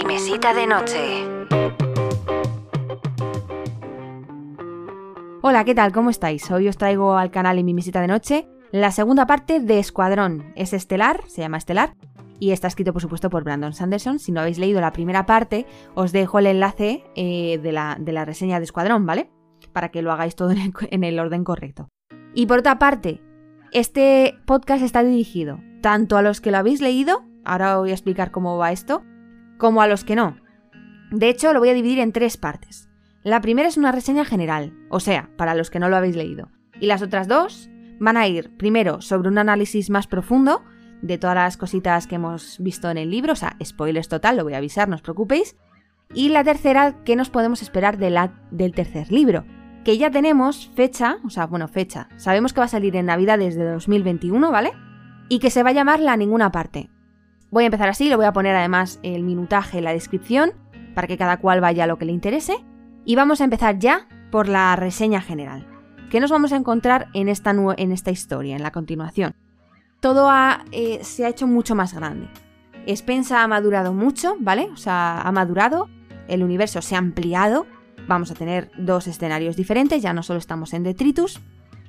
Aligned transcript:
Mi 0.00 0.14
mesita 0.14 0.54
de 0.54 0.66
noche. 0.66 0.98
Hola, 5.42 5.64
¿qué 5.64 5.74
tal? 5.74 5.92
¿Cómo 5.92 6.08
estáis? 6.08 6.50
Hoy 6.50 6.68
os 6.68 6.78
traigo 6.78 7.18
al 7.18 7.30
canal 7.30 7.58
en 7.58 7.66
mi 7.66 7.74
mesita 7.74 8.00
de 8.00 8.06
noche 8.06 8.48
la 8.70 8.92
segunda 8.92 9.26
parte 9.26 9.60
de 9.60 9.78
Escuadrón. 9.78 10.52
Es 10.56 10.72
estelar, 10.72 11.20
se 11.26 11.42
llama 11.42 11.58
Estelar, 11.58 11.96
y 12.38 12.52
está 12.52 12.68
escrito 12.68 12.94
por 12.94 13.02
supuesto 13.02 13.28
por 13.28 13.44
Brandon 13.44 13.74
Sanderson. 13.74 14.18
Si 14.18 14.32
no 14.32 14.40
habéis 14.40 14.58
leído 14.58 14.80
la 14.80 14.92
primera 14.92 15.26
parte, 15.26 15.66
os 15.94 16.12
dejo 16.12 16.38
el 16.38 16.46
enlace 16.46 17.04
eh, 17.14 17.58
de, 17.62 17.72
la, 17.72 17.98
de, 18.00 18.12
la, 18.12 18.24
reseña 18.24 18.58
de 18.58 18.64
Escuadrón, 18.64 19.04
¿vale? 19.04 19.30
Para 19.74 19.90
que 19.90 20.00
lo 20.00 20.12
hagáis 20.12 20.34
todo 20.34 20.50
en 20.52 20.58
el, 20.58 20.72
en 20.80 21.04
el 21.04 21.18
orden 21.18 21.44
correcto. 21.44 21.90
Y 22.34 22.46
por 22.46 22.60
otra 22.60 22.78
parte, 22.78 23.20
este 23.72 24.38
podcast 24.46 24.82
está 24.82 25.02
dirigido 25.02 25.58
tanto 25.82 26.16
a 26.16 26.22
los 26.22 26.40
que 26.40 26.50
lo 26.50 26.56
habéis 26.56 26.80
leído, 26.80 27.24
ahora 27.44 27.76
voy 27.76 27.90
a 27.90 27.94
explicar 27.94 28.30
cómo 28.30 28.56
va 28.56 28.72
esto, 28.72 29.02
como 29.60 29.82
a 29.82 29.86
los 29.86 30.02
que 30.02 30.16
no. 30.16 30.36
De 31.12 31.28
hecho, 31.28 31.52
lo 31.52 31.60
voy 31.60 31.68
a 31.68 31.74
dividir 31.74 32.00
en 32.00 32.12
tres 32.12 32.36
partes. 32.36 32.88
La 33.22 33.40
primera 33.40 33.68
es 33.68 33.76
una 33.76 33.92
reseña 33.92 34.24
general, 34.24 34.72
o 34.88 34.98
sea, 34.98 35.30
para 35.36 35.54
los 35.54 35.70
que 35.70 35.78
no 35.78 35.88
lo 35.88 35.96
habéis 35.96 36.16
leído. 36.16 36.48
Y 36.80 36.86
las 36.86 37.02
otras 37.02 37.28
dos 37.28 37.70
van 38.00 38.16
a 38.16 38.26
ir 38.26 38.56
primero 38.56 39.02
sobre 39.02 39.28
un 39.28 39.38
análisis 39.38 39.90
más 39.90 40.06
profundo 40.06 40.64
de 41.02 41.18
todas 41.18 41.36
las 41.36 41.56
cositas 41.56 42.06
que 42.06 42.14
hemos 42.14 42.58
visto 42.58 42.90
en 42.90 42.96
el 42.96 43.10
libro, 43.10 43.34
o 43.34 43.36
sea, 43.36 43.56
spoilers 43.62 44.08
total, 44.08 44.38
lo 44.38 44.44
voy 44.44 44.54
a 44.54 44.58
avisar, 44.58 44.88
no 44.88 44.96
os 44.96 45.02
preocupéis. 45.02 45.56
Y 46.14 46.30
la 46.30 46.42
tercera, 46.42 47.04
¿qué 47.04 47.14
nos 47.14 47.30
podemos 47.30 47.62
esperar 47.62 47.98
de 47.98 48.10
la, 48.10 48.32
del 48.50 48.72
tercer 48.72 49.12
libro? 49.12 49.44
Que 49.84 49.98
ya 49.98 50.10
tenemos 50.10 50.70
fecha, 50.74 51.18
o 51.24 51.30
sea, 51.30 51.46
bueno, 51.46 51.68
fecha, 51.68 52.08
sabemos 52.16 52.52
que 52.52 52.60
va 52.60 52.64
a 52.66 52.68
salir 52.68 52.96
en 52.96 53.06
Navidades 53.06 53.54
de 53.54 53.64
2021, 53.64 54.50
¿vale? 54.50 54.72
Y 55.28 55.38
que 55.38 55.50
se 55.50 55.62
va 55.62 55.70
a 55.70 55.74
llamar 55.74 56.00
La 56.00 56.16
Ninguna 56.16 56.50
Parte. 56.50 56.90
Voy 57.50 57.64
a 57.64 57.66
empezar 57.66 57.88
así, 57.88 58.08
lo 58.08 58.16
voy 58.16 58.26
a 58.26 58.32
poner 58.32 58.54
además 58.54 59.00
el 59.02 59.22
minutaje 59.22 59.78
en 59.78 59.84
la 59.84 59.92
descripción, 59.92 60.52
para 60.94 61.06
que 61.06 61.18
cada 61.18 61.38
cual 61.38 61.60
vaya 61.60 61.84
a 61.84 61.86
lo 61.86 61.98
que 61.98 62.04
le 62.04 62.12
interese. 62.12 62.56
Y 63.04 63.16
vamos 63.16 63.40
a 63.40 63.44
empezar 63.44 63.78
ya 63.78 64.06
por 64.30 64.48
la 64.48 64.76
reseña 64.76 65.20
general. 65.20 65.66
¿Qué 66.10 66.20
nos 66.20 66.30
vamos 66.30 66.52
a 66.52 66.56
encontrar 66.56 67.08
en 67.14 67.28
esta, 67.28 67.50
en 67.50 67.92
esta 67.92 68.10
historia, 68.10 68.56
en 68.56 68.62
la 68.62 68.70
continuación? 68.70 69.34
todo 70.00 70.30
eh, 70.72 71.00
se 71.02 71.24
ha 71.24 71.28
hecho 71.28 71.46
mucho 71.46 71.74
más 71.74 71.94
grande. 71.94 72.28
Spencer 72.86 73.36
ha 73.36 73.46
madurado 73.46 73.92
mucho, 73.92 74.36
¿vale? 74.40 74.68
O 74.72 74.76
sea, 74.76 75.20
ha 75.20 75.32
madurado, 75.32 75.88
el 76.26 76.42
universo 76.42 76.80
se 76.82 76.94
ha 76.94 76.98
ampliado, 76.98 77.66
vamos 78.08 78.30
a 78.30 78.34
tener 78.34 78.70
dos 78.78 79.06
escenarios 79.06 79.56
diferentes, 79.56 80.02
ya 80.02 80.14
no 80.14 80.22
solo 80.22 80.38
estamos 80.38 80.72
en 80.72 80.82
Detritus. 80.82 81.40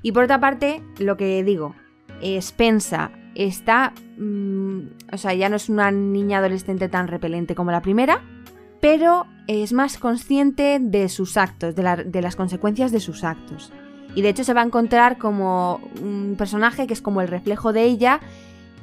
Y 0.01 0.11
por 0.11 0.25
otra 0.25 0.39
parte, 0.39 0.83
lo 0.99 1.15
que 1.15 1.43
digo, 1.43 1.73
Spencer 2.21 3.09
está... 3.35 3.93
Mm, 4.17 4.81
o 5.11 5.17
sea, 5.17 5.33
ya 5.33 5.49
no 5.49 5.55
es 5.55 5.69
una 5.69 5.91
niña 5.91 6.39
adolescente 6.39 6.89
tan 6.89 7.07
repelente 7.07 7.55
como 7.55 7.71
la 7.71 7.81
primera, 7.81 8.21
pero 8.79 9.25
es 9.47 9.73
más 9.73 9.97
consciente 9.97 10.79
de 10.81 11.09
sus 11.09 11.37
actos, 11.37 11.75
de 11.75 12.21
las 12.21 12.35
consecuencias 12.35 12.91
de 12.91 12.99
sus 12.99 13.23
actos. 13.23 13.71
Y 14.15 14.21
de 14.21 14.29
hecho 14.29 14.43
se 14.43 14.53
va 14.53 14.61
a 14.61 14.65
encontrar 14.65 15.17
como 15.17 15.79
un 16.01 16.35
personaje 16.37 16.87
que 16.87 16.93
es 16.93 17.01
como 17.01 17.21
el 17.21 17.27
reflejo 17.27 17.71
de 17.73 17.83
ella 17.83 18.19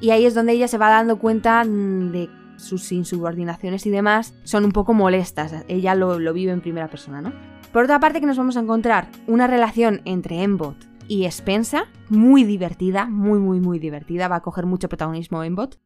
y 0.01 0.11
ahí 0.11 0.25
es 0.25 0.35
donde 0.35 0.53
ella 0.53 0.69
se 0.69 0.79
va 0.79 0.89
dando 0.89 1.19
cuenta 1.19 1.65
mm, 1.65 2.13
de 2.13 2.31
sus 2.57 2.91
insubordinaciones 2.93 3.87
y 3.87 3.91
demás 3.91 4.35
son 4.45 4.65
un 4.65 4.73
poco 4.73 4.95
molestas. 4.95 5.55
Ella 5.69 5.95
lo, 5.95 6.19
vive 6.33 6.53
en 6.53 6.61
primera 6.61 6.89
persona, 6.89 7.21
¿no? 7.21 7.33
Por 7.73 7.85
otra 7.85 8.01
parte 8.01 8.21
que 8.21 8.27
nos 8.27 8.39
vamos 8.39 8.57
a 8.57 8.61
encontrar 8.61 9.09
una 9.27 9.47
relación 9.47 10.01
entre 10.05 10.43
Embot 10.43 10.88
y 11.09 11.29
Spensa, 11.31 11.87
muy 12.09 12.45
divertida, 12.45 13.07
muy, 13.07 13.39
muy, 13.39 13.61
muy 13.61 13.79
divertida. 13.79 14.29
Va 14.29 14.37
a 14.37 14.43
coger 14.43 14.67
mucho 14.67 14.89
protagonismo 14.89 15.43
Embot. 15.43 15.81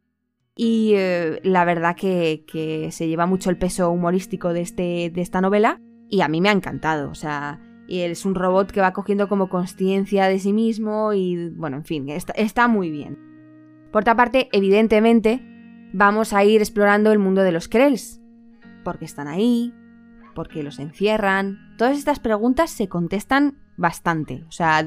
Y 0.54 0.92
eh, 0.96 1.40
la 1.44 1.64
verdad 1.64 1.96
que, 1.96 2.44
que, 2.46 2.90
se 2.92 3.08
lleva 3.08 3.24
mucho 3.24 3.48
el 3.48 3.56
peso 3.56 3.90
humorístico 3.90 4.52
de, 4.52 4.60
este, 4.60 5.10
de 5.10 5.20
esta 5.22 5.40
novela. 5.40 5.80
Y 6.08 6.20
a 6.20 6.28
mí 6.28 6.40
me 6.40 6.50
ha 6.50 6.52
encantado. 6.52 7.08
O 7.08 7.14
sea, 7.14 7.60
es 7.88 8.24
un 8.24 8.34
robot 8.34 8.70
que 8.70 8.80
va 8.80 8.92
cogiendo 8.92 9.28
como 9.28 9.48
conciencia 9.48 10.26
de 10.26 10.38
sí 10.38 10.52
mismo 10.52 11.12
y 11.12 11.50
bueno, 11.50 11.78
en 11.78 11.84
fin, 11.84 12.08
está, 12.08 12.68
muy 12.68 12.90
bien. 12.90 13.18
Por 13.90 14.02
otra 14.02 14.16
parte, 14.16 14.48
evidentemente, 14.52 15.42
vamos 15.92 16.32
a 16.32 16.44
ir 16.44 16.60
explorando 16.60 17.12
el 17.12 17.18
mundo 17.18 17.42
de 17.42 17.52
los 17.52 17.68
Krells. 17.68 18.20
¿Por 18.84 18.98
qué 18.98 19.04
están 19.04 19.28
ahí? 19.28 19.74
¿Por 20.34 20.48
qué 20.48 20.62
los 20.62 20.78
encierran? 20.78 21.58
Todas 21.76 21.98
estas 21.98 22.18
preguntas 22.18 22.70
se 22.70 22.88
contestan 22.88 23.58
bastante. 23.76 24.44
O 24.48 24.52
sea, 24.52 24.86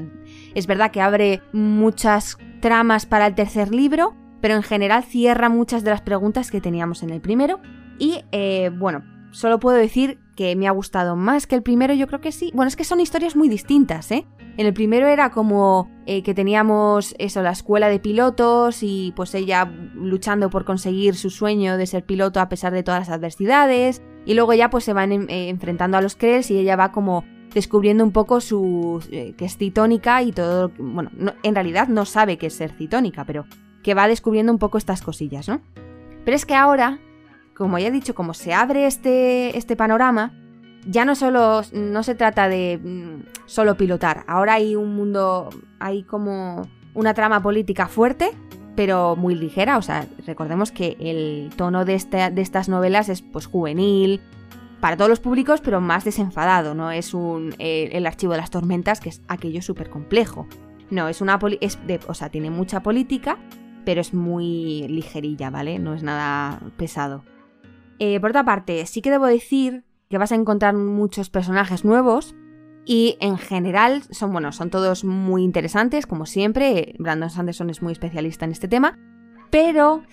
es 0.54 0.66
verdad 0.66 0.90
que 0.90 1.00
abre 1.00 1.42
muchas 1.52 2.38
tramas 2.60 3.06
para 3.06 3.26
el 3.26 3.34
tercer 3.34 3.74
libro, 3.74 4.14
pero 4.40 4.54
en 4.54 4.62
general 4.62 5.04
cierra 5.04 5.48
muchas 5.48 5.84
de 5.84 5.90
las 5.90 6.02
preguntas 6.02 6.50
que 6.50 6.60
teníamos 6.60 7.02
en 7.02 7.10
el 7.10 7.20
primero. 7.20 7.60
Y 7.98 8.24
eh, 8.32 8.70
bueno, 8.72 9.04
solo 9.30 9.58
puedo 9.58 9.76
decir 9.76 10.18
que 10.36 10.54
me 10.54 10.68
ha 10.68 10.70
gustado 10.70 11.16
más 11.16 11.46
que 11.46 11.54
el 11.54 11.62
primero, 11.62 11.94
yo 11.94 12.06
creo 12.06 12.20
que 12.20 12.32
sí. 12.32 12.50
Bueno, 12.54 12.68
es 12.68 12.76
que 12.76 12.84
son 12.84 13.00
historias 13.00 13.36
muy 13.36 13.48
distintas, 13.48 14.10
¿eh? 14.12 14.26
En 14.58 14.66
el 14.66 14.72
primero 14.72 15.06
era 15.06 15.30
como 15.30 15.90
eh, 16.06 16.22
que 16.22 16.32
teníamos 16.32 17.14
eso, 17.18 17.42
la 17.42 17.50
escuela 17.50 17.88
de 17.88 17.98
pilotos 17.98 18.82
y 18.82 19.12
pues 19.14 19.34
ella 19.34 19.70
luchando 19.94 20.48
por 20.48 20.64
conseguir 20.64 21.14
su 21.14 21.28
sueño 21.28 21.76
de 21.76 21.86
ser 21.86 22.04
piloto 22.04 22.40
a 22.40 22.48
pesar 22.48 22.72
de 22.72 22.82
todas 22.82 23.00
las 23.00 23.10
adversidades. 23.10 24.02
Y 24.24 24.34
luego 24.34 24.54
ya 24.54 24.70
pues 24.70 24.84
se 24.84 24.94
van 24.94 25.12
eh, 25.12 25.48
enfrentando 25.48 25.98
a 25.98 26.00
los 26.00 26.16
Krells 26.16 26.50
y 26.50 26.58
ella 26.58 26.76
va 26.76 26.90
como 26.90 27.24
descubriendo 27.56 28.04
un 28.04 28.12
poco 28.12 28.40
su 28.40 29.02
eh, 29.10 29.34
que 29.36 29.46
es 29.46 29.56
citónica 29.56 30.22
y 30.22 30.30
todo, 30.30 30.70
bueno, 30.78 31.10
en 31.42 31.54
realidad 31.54 31.88
no 31.88 32.04
sabe 32.04 32.36
que 32.36 32.46
es 32.46 32.54
ser 32.54 32.70
citónica, 32.70 33.24
pero 33.24 33.46
que 33.82 33.94
va 33.94 34.06
descubriendo 34.06 34.52
un 34.52 34.58
poco 34.58 34.78
estas 34.78 35.02
cosillas, 35.02 35.48
¿no? 35.48 35.60
Pero 36.24 36.36
es 36.36 36.44
que 36.46 36.54
ahora 36.54 37.00
como 37.56 37.78
ya 37.78 37.88
he 37.88 37.90
dicho, 37.90 38.14
como 38.14 38.34
se 38.34 38.52
abre 38.52 38.86
este, 38.86 39.56
este 39.56 39.76
panorama, 39.76 40.32
ya 40.86 41.04
no 41.04 41.14
solo 41.14 41.62
no 41.72 42.02
se 42.02 42.14
trata 42.14 42.48
de 42.48 42.78
mm, 42.82 43.46
solo 43.46 43.76
pilotar. 43.76 44.24
Ahora 44.28 44.54
hay 44.54 44.76
un 44.76 44.94
mundo, 44.94 45.48
hay 45.80 46.02
como 46.02 46.68
una 46.94 47.14
trama 47.14 47.42
política 47.42 47.88
fuerte, 47.88 48.30
pero 48.76 49.16
muy 49.16 49.34
ligera. 49.34 49.78
O 49.78 49.82
sea, 49.82 50.06
recordemos 50.26 50.70
que 50.70 50.96
el 51.00 51.50
tono 51.56 51.84
de, 51.84 51.98
de 52.32 52.42
estas 52.42 52.68
novelas 52.68 53.08
es 53.08 53.22
pues 53.22 53.46
juvenil, 53.46 54.20
para 54.86 54.96
todos 54.96 55.08
los 55.08 55.18
públicos, 55.18 55.60
pero 55.60 55.80
más 55.80 56.04
desenfadado. 56.04 56.76
No 56.76 56.92
es 56.92 57.12
un, 57.12 57.56
eh, 57.58 57.88
el 57.90 58.06
archivo 58.06 58.34
de 58.34 58.38
las 58.38 58.50
tormentas, 58.50 59.00
que 59.00 59.08
es 59.08 59.20
aquello 59.26 59.60
súper 59.60 59.90
complejo. 59.90 60.46
No, 60.90 61.08
es 61.08 61.20
una 61.20 61.40
es 61.60 61.76
o 62.06 62.14
sea, 62.14 62.28
tiene 62.28 62.50
mucha 62.50 62.84
política, 62.84 63.36
pero 63.84 64.00
es 64.00 64.14
muy 64.14 64.86
ligerilla, 64.86 65.50
¿vale? 65.50 65.80
No 65.80 65.92
es 65.92 66.04
nada 66.04 66.60
pesado. 66.76 67.24
Eh, 67.98 68.20
por 68.20 68.30
otra 68.30 68.44
parte, 68.44 68.86
sí 68.86 69.02
que 69.02 69.10
debo 69.10 69.26
decir 69.26 69.82
que 70.08 70.18
vas 70.18 70.30
a 70.30 70.36
encontrar 70.36 70.76
muchos 70.76 71.30
personajes 71.30 71.84
nuevos 71.84 72.36
y 72.84 73.16
en 73.18 73.38
general 73.38 74.04
son, 74.12 74.30
bueno, 74.30 74.52
son 74.52 74.70
todos 74.70 75.02
muy 75.02 75.42
interesantes, 75.42 76.06
como 76.06 76.26
siempre. 76.26 76.94
Brandon 77.00 77.30
Sanderson 77.30 77.70
es 77.70 77.82
muy 77.82 77.90
especialista 77.90 78.44
en 78.44 78.52
este 78.52 78.68
tema, 78.68 79.00
pero 79.50 80.04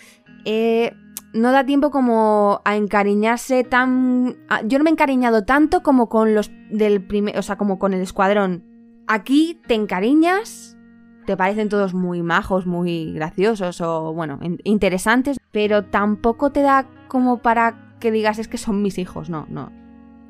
eh, 0.46 0.94
no 1.34 1.52
da 1.52 1.66
tiempo 1.66 1.90
como 1.92 2.62
a 2.64 2.76
encariñarse 2.76 3.64
tan... 3.64 4.38
Yo 4.66 4.78
no 4.78 4.84
me 4.84 4.92
he 4.92 4.94
encariñado 4.94 5.44
tanto 5.44 5.82
como 5.82 6.08
con 6.08 6.36
los 6.36 6.52
del 6.70 7.04
primer, 7.04 7.38
o 7.38 7.42
sea, 7.42 7.58
como 7.58 7.80
con 7.80 7.94
el 7.94 8.02
escuadrón. 8.02 8.64
Aquí 9.08 9.60
te 9.68 9.74
encariñas, 9.74 10.78
te 11.26 11.36
parecen 11.36 11.70
todos 11.70 11.94
muy 11.94 12.22
majos, 12.22 12.66
muy 12.66 13.14
graciosos 13.14 13.82
o, 13.82 14.14
bueno, 14.14 14.40
interesantes, 14.64 15.40
pero 15.52 15.86
tampoco 15.86 16.52
te 16.52 16.62
da 16.62 16.88
como 17.08 17.40
para 17.40 17.98
que 18.00 18.12
digas 18.12 18.40
es 18.40 18.48
que 18.48 18.58
son 18.58 18.82
mis 18.82 18.98
hijos, 18.98 19.30
no, 19.30 19.46
no. 19.50 19.72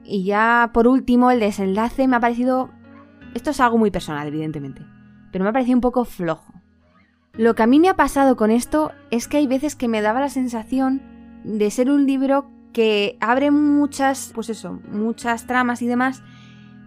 Y 0.04 0.24
ya 0.24 0.72
por 0.74 0.88
último, 0.88 1.32
el 1.32 1.40
desenlace 1.40 2.08
me 2.08 2.16
ha 2.16 2.20
parecido... 2.20 2.70
Esto 3.34 3.50
es 3.50 3.60
algo 3.60 3.78
muy 3.78 3.92
personal, 3.92 4.28
evidentemente, 4.28 4.86
pero 5.32 5.44
me 5.44 5.50
ha 5.50 5.54
parecido 5.54 5.78
un 5.78 5.82
poco 5.82 6.06
flojo. 6.06 6.54
Lo 7.36 7.56
que 7.56 7.64
a 7.64 7.68
mí 7.68 7.80
me 7.80 7.90
ha 7.90 7.96
pasado 7.96 8.36
con 8.36 8.52
esto 8.52 8.92
es 9.10 9.28
que 9.28 9.38
hay 9.38 9.48
veces 9.48 9.76
que 9.76 9.88
me 9.88 10.04
daba 10.04 10.20
la 10.20 10.30
sensación 10.30 11.02
de 11.44 11.72
ser 11.72 11.90
un 11.90 12.06
libro 12.06 12.46
que 12.74 13.18
abre 13.22 13.50
muchas, 13.50 14.32
pues 14.36 14.50
eso, 14.50 14.80
muchas 14.92 15.48
tramas 15.48 15.82
y 15.82 15.88
demás, 15.88 16.22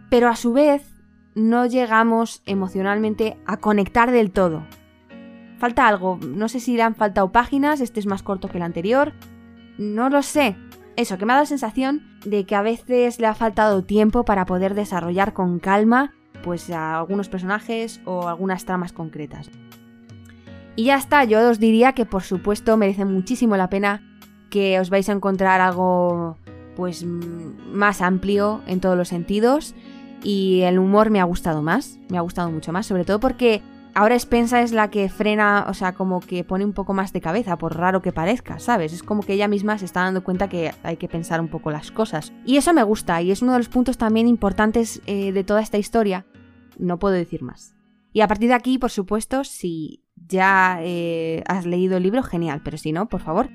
pero 0.08 0.28
a 0.28 0.36
su 0.36 0.52
vez 0.52 0.94
no 1.34 1.66
llegamos 1.66 2.42
emocionalmente 2.46 3.36
a 3.44 3.56
conectar 3.56 4.12
del 4.12 4.30
todo. 4.30 4.64
Falta 5.58 5.88
algo, 5.88 6.16
no 6.24 6.48
sé 6.48 6.60
si 6.60 6.76
le 6.76 6.82
han 6.82 6.94
faltado 6.94 7.32
páginas, 7.32 7.80
este 7.80 7.98
es 7.98 8.06
más 8.06 8.22
corto 8.22 8.48
que 8.48 8.58
el 8.58 8.62
anterior, 8.62 9.14
no 9.78 10.10
lo 10.10 10.22
sé. 10.22 10.56
Eso, 10.94 11.18
que 11.18 11.26
me 11.26 11.32
ha 11.32 11.36
dado 11.36 11.42
la 11.42 11.48
sensación 11.48 12.20
de 12.24 12.46
que 12.46 12.54
a 12.54 12.62
veces 12.62 13.18
le 13.18 13.26
ha 13.26 13.34
faltado 13.34 13.82
tiempo 13.82 14.24
para 14.24 14.46
poder 14.46 14.74
desarrollar 14.74 15.32
con 15.32 15.58
calma 15.58 16.14
pues 16.44 16.70
a 16.70 16.98
algunos 16.98 17.28
personajes 17.28 18.00
o 18.04 18.28
algunas 18.28 18.64
tramas 18.64 18.92
concretas. 18.92 19.50
Y 20.76 20.84
ya 20.84 20.96
está, 20.96 21.24
yo 21.24 21.48
os 21.48 21.58
diría 21.58 21.94
que 21.94 22.04
por 22.04 22.22
supuesto 22.22 22.76
merece 22.76 23.04
muchísimo 23.04 23.56
la 23.56 23.70
pena 23.70 24.02
que 24.50 24.78
os 24.78 24.90
vais 24.90 25.08
a 25.08 25.12
encontrar 25.12 25.60
algo 25.60 26.36
pues 26.76 27.04
más 27.04 28.02
amplio 28.02 28.60
en 28.66 28.80
todos 28.80 28.96
los 28.96 29.08
sentidos 29.08 29.74
y 30.22 30.60
el 30.62 30.78
humor 30.78 31.10
me 31.10 31.20
ha 31.20 31.24
gustado 31.24 31.62
más, 31.62 31.98
me 32.10 32.18
ha 32.18 32.20
gustado 32.20 32.50
mucho 32.50 32.72
más, 32.72 32.86
sobre 32.86 33.04
todo 33.04 33.20
porque 33.20 33.62
ahora 33.94 34.18
Spensa 34.18 34.60
es 34.60 34.72
la 34.72 34.90
que 34.90 35.08
frena, 35.08 35.64
o 35.68 35.74
sea, 35.74 35.94
como 35.94 36.20
que 36.20 36.44
pone 36.44 36.64
un 36.64 36.74
poco 36.74 36.92
más 36.92 37.12
de 37.12 37.22
cabeza, 37.22 37.56
por 37.56 37.76
raro 37.76 38.02
que 38.02 38.12
parezca, 38.12 38.58
¿sabes? 38.58 38.92
Es 38.92 39.02
como 39.02 39.22
que 39.22 39.32
ella 39.32 39.48
misma 39.48 39.78
se 39.78 39.86
está 39.86 40.00
dando 40.00 40.22
cuenta 40.22 40.48
que 40.48 40.72
hay 40.82 40.98
que 40.98 41.08
pensar 41.08 41.40
un 41.40 41.48
poco 41.48 41.70
las 41.70 41.90
cosas. 41.90 42.32
Y 42.44 42.58
eso 42.58 42.74
me 42.74 42.82
gusta, 42.82 43.22
y 43.22 43.30
es 43.30 43.40
uno 43.40 43.52
de 43.52 43.58
los 43.58 43.70
puntos 43.70 43.96
también 43.96 44.28
importantes 44.28 45.00
eh, 45.06 45.32
de 45.32 45.44
toda 45.44 45.62
esta 45.62 45.78
historia. 45.78 46.26
No 46.78 46.98
puedo 46.98 47.14
decir 47.14 47.42
más. 47.42 47.74
Y 48.12 48.20
a 48.20 48.28
partir 48.28 48.48
de 48.48 48.54
aquí, 48.54 48.78
por 48.78 48.90
supuesto, 48.90 49.44
si 49.44 50.05
ya 50.28 50.78
eh, 50.82 51.42
has 51.46 51.66
leído 51.66 51.96
el 51.96 52.02
libro, 52.02 52.22
genial, 52.22 52.60
pero 52.64 52.78
si 52.78 52.92
no, 52.92 53.08
por 53.08 53.20
favor, 53.20 53.48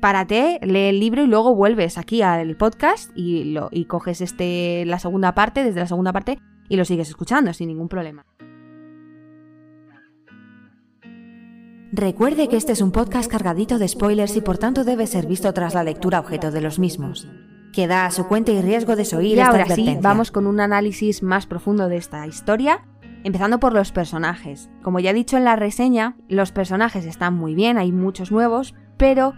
párate, 0.00 0.58
lee 0.62 0.88
el 0.88 1.00
libro 1.00 1.22
y 1.22 1.26
luego 1.26 1.54
vuelves 1.54 1.98
aquí 1.98 2.22
al 2.22 2.56
podcast 2.56 3.10
y, 3.14 3.44
lo, 3.44 3.68
y 3.70 3.86
coges 3.86 4.20
este, 4.20 4.84
la 4.86 4.98
segunda 4.98 5.34
parte, 5.34 5.64
desde 5.64 5.80
la 5.80 5.86
segunda 5.86 6.12
parte, 6.12 6.38
y 6.68 6.76
lo 6.76 6.84
sigues 6.84 7.08
escuchando 7.08 7.52
sin 7.52 7.68
ningún 7.68 7.88
problema. 7.88 8.26
Recuerde 11.90 12.48
que 12.48 12.56
este 12.58 12.72
es 12.72 12.82
un 12.82 12.92
podcast 12.92 13.30
cargadito 13.30 13.78
de 13.78 13.88
spoilers 13.88 14.36
y 14.36 14.42
por 14.42 14.58
tanto 14.58 14.84
debe 14.84 15.06
ser 15.06 15.26
visto 15.26 15.52
tras 15.54 15.72
la 15.72 15.82
lectura 15.84 16.20
objeto 16.20 16.50
de 16.50 16.60
los 16.60 16.78
mismos. 16.78 17.26
Queda 17.72 18.04
a 18.04 18.10
su 18.10 18.26
cuenta 18.26 18.52
y 18.52 18.60
riesgo 18.60 18.94
de 18.94 19.06
oír 19.16 19.36
y 19.36 19.40
esta 19.40 19.50
ahora 19.50 19.66
sí, 19.74 19.96
vamos 20.02 20.30
con 20.30 20.46
un 20.46 20.60
análisis 20.60 21.22
más 21.22 21.46
profundo 21.46 21.88
de 21.88 21.96
esta 21.96 22.26
historia, 22.26 22.86
empezando 23.24 23.60
por 23.60 23.72
los 23.72 23.92
personajes. 23.92 24.70
Como 24.82 25.00
ya 25.00 25.10
he 25.10 25.14
dicho 25.14 25.36
en 25.36 25.44
la 25.44 25.56
reseña, 25.56 26.16
los 26.28 26.52
personajes 26.52 27.04
están 27.04 27.34
muy 27.34 27.54
bien, 27.54 27.78
hay 27.78 27.92
muchos 27.92 28.30
nuevos, 28.30 28.74
pero 28.96 29.34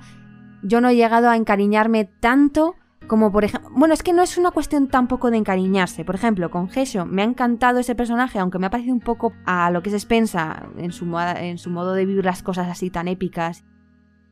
yo 0.62 0.80
no 0.80 0.88
he 0.88 0.96
llegado 0.96 1.28
a 1.28 1.36
encariñarme 1.36 2.04
tanto 2.04 2.76
como 3.10 3.32
por 3.32 3.42
ejemplo... 3.42 3.70
Bueno, 3.74 3.92
es 3.92 4.04
que 4.04 4.12
no 4.12 4.22
es 4.22 4.38
una 4.38 4.52
cuestión 4.52 4.86
tampoco 4.86 5.32
de 5.32 5.36
encariñarse. 5.36 6.04
Por 6.04 6.14
ejemplo, 6.14 6.48
con 6.48 6.68
Gesho 6.68 7.06
me 7.06 7.22
ha 7.22 7.24
encantado 7.24 7.80
ese 7.80 7.96
personaje, 7.96 8.38
aunque 8.38 8.60
me 8.60 8.66
ha 8.66 8.70
parecido 8.70 8.94
un 8.94 9.00
poco 9.00 9.32
a 9.46 9.68
lo 9.72 9.82
que 9.82 9.90
es 9.90 10.00
Spensa 10.00 10.68
en 10.76 10.92
su, 10.92 11.06
modo 11.06 11.94
de 11.94 12.06
vivir 12.06 12.24
las 12.24 12.44
cosas 12.44 12.68
así 12.68 12.88
tan 12.88 13.08
épicas. 13.08 13.64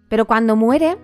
Pero 0.08 0.26
cuando 0.26 0.54
muere, 0.54 0.96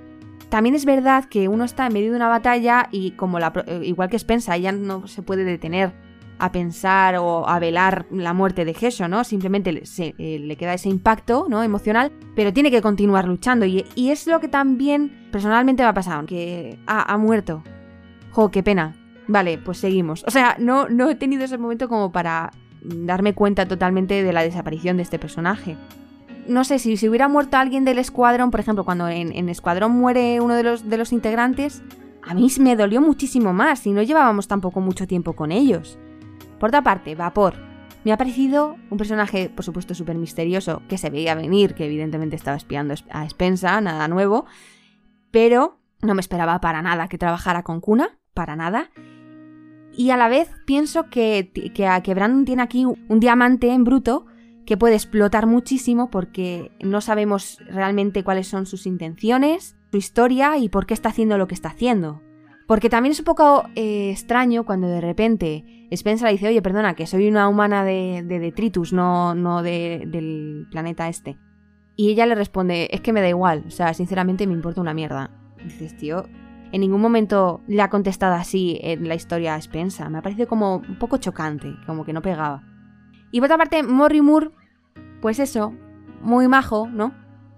también 0.51 0.77
es 0.77 0.85
verdad 0.85 1.25
que 1.25 1.49
uno 1.49 1.65
está 1.65 1.89
en 1.89 1.95
medio 1.95 2.11
de 2.11 2.17
una 2.17 2.29
batalla 2.29 2.89
y 2.93 3.11
como 3.13 3.41
la, 3.41 3.53
eh, 3.67 3.81
igual 3.83 4.09
que 4.09 4.21
Spensa, 4.21 4.55
ella 4.55 4.71
no 4.71 5.09
se 5.09 5.23
puede 5.23 5.43
detener 5.43 5.93
a 6.39 6.53
pensar 6.53 7.17
o 7.17 7.49
a 7.49 7.59
velar 7.59 8.07
la 8.11 8.33
muerte 8.33 8.65
de 8.65 8.75
Gesho, 8.75 9.09
¿no? 9.09 9.25
Simplemente 9.25 9.73
le, 9.73 9.87
se- 9.87 10.15
eh, 10.19 10.39
le 10.41 10.57
queda 10.57 10.75
ese 10.75 10.89
impacto, 10.89 11.47
¿no? 11.49 11.63
Emocional, 11.63 12.13
pero 12.35 12.53
tiene 12.53 12.71
que 12.71 12.83
continuar 12.83 13.27
luchando 13.27 13.65
y, 13.67 13.85
es 13.97 14.27
lo 14.27 14.41
que 14.41 14.49
también 14.49 15.29
personalmente 15.31 15.83
me 15.83 15.89
ha 15.89 15.95
pasado, 15.95 16.27
que 16.27 16.79
ha, 16.87 17.13
ha 17.13 17.17
muerto. 17.19 17.63
Jo, 18.33 18.51
qué 18.51 18.63
pena. 18.63 18.95
Vale, 19.27 19.59
pues 19.59 19.79
seguimos. 19.79 20.25
O 20.27 20.31
sea, 20.31 20.57
no, 20.59 20.89
no 20.89 21.09
he 21.09 21.15
tenido 21.15 21.45
ese 21.45 21.57
momento 21.57 21.89
como 21.89 22.13
para 22.13 22.51
darme 22.83 23.33
cuenta 23.33 23.67
totalmente 23.67 24.23
de 24.23 24.33
la 24.33 24.43
desaparición 24.43 24.97
de 24.99 25.03
este 25.05 25.19
personaje 25.19 25.77
no 26.47 26.63
sé, 26.65 26.79
si, 26.79 26.99
si 26.99 27.09
hubiera 27.09 27.27
muerto 27.27 27.57
alguien 27.57 27.87
del 27.87 27.99
escuadrón, 27.99 28.51
por 28.51 28.61
ejemplo, 28.61 28.85
cuando 28.85 29.09
en, 29.09 29.33
en 29.35 29.49
escuadrón 29.49 29.93
muere 29.93 30.41
uno 30.41 30.55
de 30.55 30.63
los, 30.63 30.89
de 30.89 30.99
los 30.99 31.13
integrantes, 31.13 31.83
a 32.23 32.35
mí 32.35 32.49
me 32.61 32.77
dolió 32.77 33.01
muchísimo 33.01 33.53
más 33.53 33.87
y 33.87 33.93
no 33.93 34.03
llevábamos 34.03 34.47
tampoco 34.49 34.81
mucho 34.81 35.07
tiempo 35.07 35.33
con 35.33 35.53
ellos. 35.53 35.99
Por 36.59 36.69
otra 36.69 36.83
parte, 36.83 37.15
Vapor. 37.15 37.55
Me 38.05 38.13
ha 38.13 38.19
parecido 38.19 38.77
un 38.91 38.99
personaje, 38.99 39.49
por 39.49 39.65
supuesto, 39.65 39.95
súper 39.95 40.17
misterioso, 40.17 40.83
que 40.89 40.99
se 40.99 41.09
veía 41.09 41.35
venir, 41.35 41.75
que 41.75 41.87
evidentemente 41.87 42.37
estaba 42.37 42.57
espiando 42.57 42.95
a 43.11 43.29
Spensa, 43.29 43.81
nada 43.81 44.09
nuevo, 44.09 44.45
pero 45.31 45.79
no 46.03 46.15
me 46.15 46.21
esperaba 46.21 46.61
para 46.61 46.83
nada 46.83 47.09
que 47.09 47.17
trabajara 47.17 47.63
con 47.63 47.81
Kuna, 47.81 48.19
para 48.35 48.57
nada. 48.57 48.91
Y 49.97 50.11
a 50.11 50.19
la 50.19 50.29
vez 50.29 50.51
pienso 50.67 51.09
que, 51.09 51.51
que, 51.55 52.03
que 52.03 52.15
Brandon 52.15 52.45
tiene 52.45 52.63
aquí 52.63 52.85
un 52.85 53.21
diamante 53.21 53.73
en 53.73 53.85
bruto 53.85 54.27
que 54.67 54.77
puede 54.77 54.95
explotar 54.95 55.47
muchísimo 55.47 56.11
porque 56.11 56.73
no 56.81 57.01
sabemos 57.01 57.59
realmente 57.69 58.25
cuáles 58.25 58.49
son 58.49 58.67
sus 58.67 58.87
intenciones, 58.87 59.77
su 59.91 59.99
historia 59.99 60.59
y 60.59 60.69
por 60.69 60.87
qué 60.87 60.95
está 60.95 61.11
haciendo 61.11 61.39
lo 61.39 61.47
que 61.47 61.55
está 61.55 61.71
haciendo. 61.71 62.23
Porque 62.67 62.89
también 62.89 63.13
es 63.13 63.19
un 63.19 63.27
poco 63.27 63.65
eh, 63.75 64.11
extraño 64.11 64.65
cuando 64.65 64.89
de 64.89 65.01
repente 65.01 65.87
Spencer 65.91 66.27
le 66.27 66.33
dice, 66.33 66.49
oye, 66.49 66.63
perdona, 66.63 66.95
que 66.95 67.07
soy 67.07 67.29
una 67.29 67.49
humana 67.49 67.85
de, 67.85 68.23
de 68.25 68.39
detritus, 68.39 68.93
no, 68.93 69.35
no 69.35 69.63
de, 69.63 70.05
del 70.07 70.67
planeta 70.71 71.09
este. 71.09 71.39
Y 71.97 72.11
ella 72.11 72.27
le 72.27 72.35
responde, 72.35 72.89
es 72.91 73.01
que 73.01 73.13
me 73.13 73.21
da 73.21 73.29
igual, 73.29 73.65
o 73.67 73.71
sea, 73.71 73.95
sinceramente 73.95 74.47
me 74.47 74.55
importa 74.55 74.81
una 74.81 74.95
mierda. 74.95 75.31
Dices, 75.63 75.97
tío, 75.97 76.25
en 76.73 76.81
ningún 76.81 77.01
momento 77.01 77.61
le 77.69 77.81
ha 77.83 77.91
contestado 77.91 78.35
así 78.35 78.79
en 78.83 79.07
la 79.07 79.15
historia 79.15 79.55
a 79.55 79.59
Spencer. 79.59 80.11
Me 80.11 80.19
ha 80.19 80.23
parecido 80.23 80.49
como 80.49 80.79
un 80.79 80.99
poco 80.99 81.19
chocante, 81.19 81.73
como 81.87 82.05
que 82.05 82.13
no 82.13 82.21
pegaba. 82.21 82.63
Y 83.31 83.41
por 83.41 83.47
otra 83.47 83.59
parte, 83.59 83.83
Morrie 83.83 84.23
Moore, 84.23 84.51
pues 85.21 85.39
eso, 85.39 85.73
muy 86.21 86.49
majo, 86.49 86.89
¿no? 86.89 87.15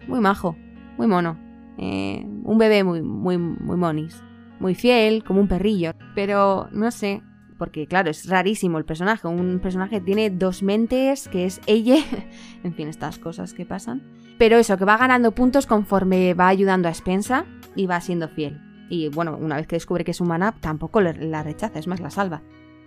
Muy 0.06 0.20
majo, 0.20 0.56
muy 0.98 1.06
mono. 1.06 1.38
Eh, 1.78 2.26
un 2.44 2.58
bebé 2.58 2.84
muy, 2.84 3.02
muy, 3.02 3.38
muy 3.38 3.76
monis. 3.76 4.22
Muy 4.60 4.74
fiel, 4.74 5.24
como 5.24 5.40
un 5.40 5.48
perrillo. 5.48 5.92
Pero 6.14 6.68
no 6.72 6.90
sé, 6.90 7.22
porque 7.58 7.86
claro, 7.86 8.10
es 8.10 8.28
rarísimo 8.28 8.78
el 8.78 8.84
personaje. 8.84 9.26
Un 9.28 9.60
personaje 9.60 10.00
tiene 10.00 10.30
dos 10.30 10.62
mentes, 10.62 11.28
que 11.28 11.46
es 11.46 11.60
ella. 11.66 11.96
en 12.64 12.74
fin, 12.74 12.88
estas 12.88 13.18
cosas 13.18 13.54
que 13.54 13.64
pasan. 13.64 14.02
Pero 14.38 14.58
eso, 14.58 14.76
que 14.76 14.84
va 14.84 14.96
ganando 14.96 15.32
puntos 15.32 15.66
conforme 15.66 16.34
va 16.34 16.48
ayudando 16.48 16.88
a 16.88 16.94
Spensa 16.94 17.46
y 17.74 17.86
va 17.86 18.00
siendo 18.00 18.28
fiel. 18.28 18.60
Y 18.88 19.08
bueno, 19.08 19.36
una 19.40 19.56
vez 19.56 19.66
que 19.66 19.76
descubre 19.76 20.04
que 20.04 20.10
es 20.10 20.20
humana, 20.20 20.54
tampoco 20.60 21.00
la 21.00 21.42
rechaza, 21.42 21.78
es 21.78 21.86
más, 21.86 22.00
la 22.00 22.10
salva. 22.10 22.42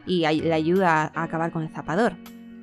Y 0.06 0.22
le 0.22 0.54
ayuda 0.54 1.12
a 1.14 1.24
acabar 1.24 1.52
con 1.52 1.64
el 1.64 1.70
zapador. 1.70 2.16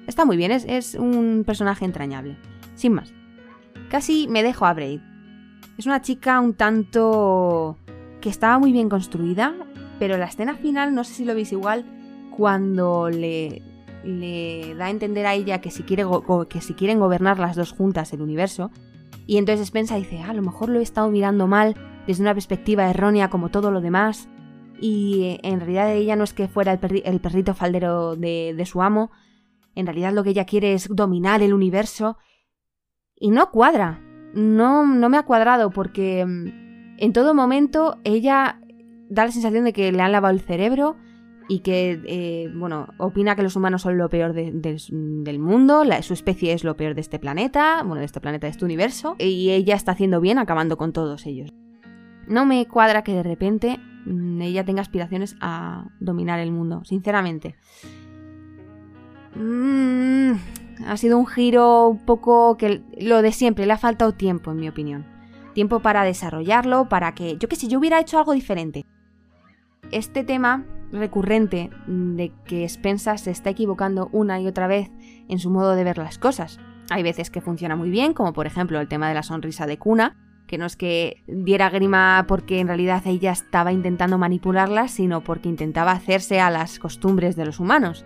Está 0.07 0.25
muy 0.25 0.37
bien, 0.37 0.53
es, 0.53 0.65
es, 0.69 0.95
un 0.95 1.43
personaje 1.45 1.85
entrañable. 1.85 2.37
Sin 2.75 2.93
más. 2.93 3.13
Casi 3.91 4.29
me 4.29 4.43
dejo 4.43 4.67
a 4.67 4.73
Braid. 4.73 5.01
Es 5.77 5.87
una 5.87 6.01
chica 6.01 6.41
un 6.41 6.55
tanto... 6.55 7.79
que 8.21 8.29
estaba 8.29 8.59
muy 8.59 8.73
bien 8.73 8.89
construida, 8.89 9.55
pero 9.99 10.17
la 10.19 10.27
escena 10.27 10.57
final, 10.57 10.95
no 10.95 11.05
sé 11.05 11.15
si 11.15 11.25
lo 11.25 11.35
veis 11.35 11.53
igual, 11.53 11.85
cuando 12.37 13.09
le, 13.09 13.63
le 14.05 14.75
da 14.75 14.87
a 14.87 14.91
entender 14.91 15.27
a 15.27 15.35
ella 15.35 15.61
que 15.61 15.71
si, 15.71 15.83
quiere 15.83 16.05
que 16.49 16.61
si 16.61 16.75
quieren 16.75 16.99
gobernar 16.99 17.39
las 17.39 17.57
dos 17.57 17.73
juntas 17.73 18.13
el 18.13 18.23
universo, 18.23 18.71
y 19.27 19.39
entonces 19.39 19.69
Spensa 19.69 19.97
dice, 19.97 20.21
ah, 20.21 20.31
a 20.31 20.35
lo 20.35 20.43
mejor 20.43 20.69
lo 20.69 20.81
he 20.81 20.83
estado 20.83 21.11
mirando 21.11 21.47
mal 21.47 21.75
desde 22.07 22.23
una 22.23 22.35
perspectiva 22.35 22.89
errónea 22.89 23.31
como 23.31 23.51
todo 23.51 23.71
lo 23.71 23.81
demás, 23.81 24.29
y 24.81 25.39
en 25.43 25.61
realidad 25.61 25.93
ella 25.93 26.17
no 26.17 26.25
es 26.25 26.35
que 26.35 26.49
fuera 26.49 26.73
el, 26.73 26.79
perri 26.79 27.03
el 27.05 27.21
perrito 27.21 27.55
faldero 27.55 28.15
de, 28.15 28.55
de 28.57 28.67
su 28.67 28.83
amo, 28.83 29.11
en 29.77 29.87
realidad 29.87 30.13
lo 30.13 30.25
que 30.25 30.31
ella 30.31 30.47
quiere 30.47 30.73
es 30.73 30.89
dominar 30.91 31.43
el 31.43 31.55
universo. 31.55 32.17
Y 33.15 33.31
no 33.31 33.51
cuadra. 33.51 34.01
No, 34.35 34.87
no 34.87 35.09
me 35.09 35.19
ha 35.19 35.25
cuadrado 35.25 35.71
porque 35.71 36.25
en 36.99 37.13
todo 37.13 37.35
momento 37.35 37.99
ella 38.05 38.61
da 39.09 39.27
la 39.27 39.33
sensación 39.33 39.65
de 39.65 39.73
que 39.73 39.93
le 39.93 40.03
han 40.03 40.13
lavado 40.13 40.35
el 40.35 40.41
cerebro 40.41 40.97
y 41.49 41.61
que, 41.61 42.01
eh, 42.07 42.51
bueno, 42.55 42.89
opina 42.99 43.37
que 43.37 43.43
los 43.43 43.55
humanos 43.55 43.83
son 43.83 43.99
lo 43.99 44.09
peor 44.09 44.33
de, 44.33 44.51
de, 44.53 44.83
del 44.91 45.39
mundo, 45.39 45.85
su 46.03 46.13
especie 46.13 46.53
es 46.53 46.65
lo 46.65 46.77
peor 46.77 46.95
de 46.95 47.01
este 47.01 47.19
planeta, 47.19 47.83
bueno, 47.85 48.01
de 48.01 48.05
este 48.05 48.21
planeta, 48.21 48.47
de 48.47 48.51
este 48.51 48.65
universo, 48.65 49.15
y 49.19 49.51
ella 49.51 49.77
está 49.77 49.93
haciendo 49.93 50.21
bien 50.21 50.39
acabando 50.39 50.77
con 50.77 50.93
todos 50.93 51.25
ellos. 51.27 51.51
No 52.27 52.47
me 52.47 52.67
cuadra 52.67 53.03
que 53.03 53.15
de 53.15 53.23
repente 53.23 53.79
ella 54.41 54.65
tenga 54.65 54.83
aspiraciones 54.83 55.37
a 55.41 55.89
dominar 56.01 56.41
el 56.41 56.51
mundo, 56.51 56.83
sinceramente. 56.85 57.55
Mm, 59.37 60.33
ha 60.87 60.97
sido 60.97 61.19
un 61.19 61.27
giro 61.27 61.89
un 61.89 62.05
poco 62.05 62.57
que 62.57 62.83
lo 62.99 63.23
de 63.23 63.31
siempre, 63.31 63.67
le 63.67 63.73
ha 63.73 63.79
faltado 63.79 64.13
tiempo, 64.13 64.51
en 64.51 64.57
mi 64.59 64.69
opinión. 64.69 65.16
Tiempo 65.57 65.81
para 65.81 66.05
desarrollarlo, 66.05 66.91
para 66.91 67.15
que, 67.15 67.39
yo 67.39 67.49
qué 67.49 67.57
sé, 67.57 67.67
yo 67.67 67.79
hubiera 67.79 67.99
hecho 67.99 68.19
algo 68.19 68.35
diferente. 68.35 68.85
Este 69.91 70.23
tema 70.23 70.67
recurrente 70.93 71.71
de 71.87 72.31
que 72.45 72.65
Spencer 72.65 73.19
se 73.19 73.31
está 73.31 73.49
equivocando 73.49 74.11
una 74.13 74.39
y 74.39 74.49
otra 74.49 74.67
vez 74.67 74.91
en 75.31 75.39
su 75.39 75.49
modo 75.49 75.75
de 75.75 75.83
ver 75.83 75.97
las 75.97 76.19
cosas. 76.19 76.61
Hay 76.91 77.03
veces 77.03 77.31
que 77.31 77.41
funciona 77.41 77.75
muy 77.75 77.89
bien, 77.89 78.13
como 78.13 78.35
por 78.35 78.47
ejemplo 78.47 78.79
el 78.79 78.87
tema 78.87 79.09
de 79.09 79.15
la 79.15 79.23
sonrisa 79.23 79.67
de 79.67 79.79
Cuna, 79.79 80.15
que 80.47 80.59
no 80.59 80.67
es 80.67 80.77
que 80.77 81.23
diera 81.27 81.71
grima 81.71 82.27
porque 82.29 82.61
en 82.61 82.67
realidad 82.67 83.07
ella 83.07 83.33
estaba 83.33 83.73
intentando 83.73 84.19
manipularla, 84.19 84.89
sino 84.89 85.23
porque 85.23 85.49
intentaba 85.49 85.93
hacerse 85.93 86.39
a 86.39 86.51
las 86.51 86.79
costumbres 86.79 87.35
de 87.35 87.47
los 87.47 87.61
humanos. 87.61 88.05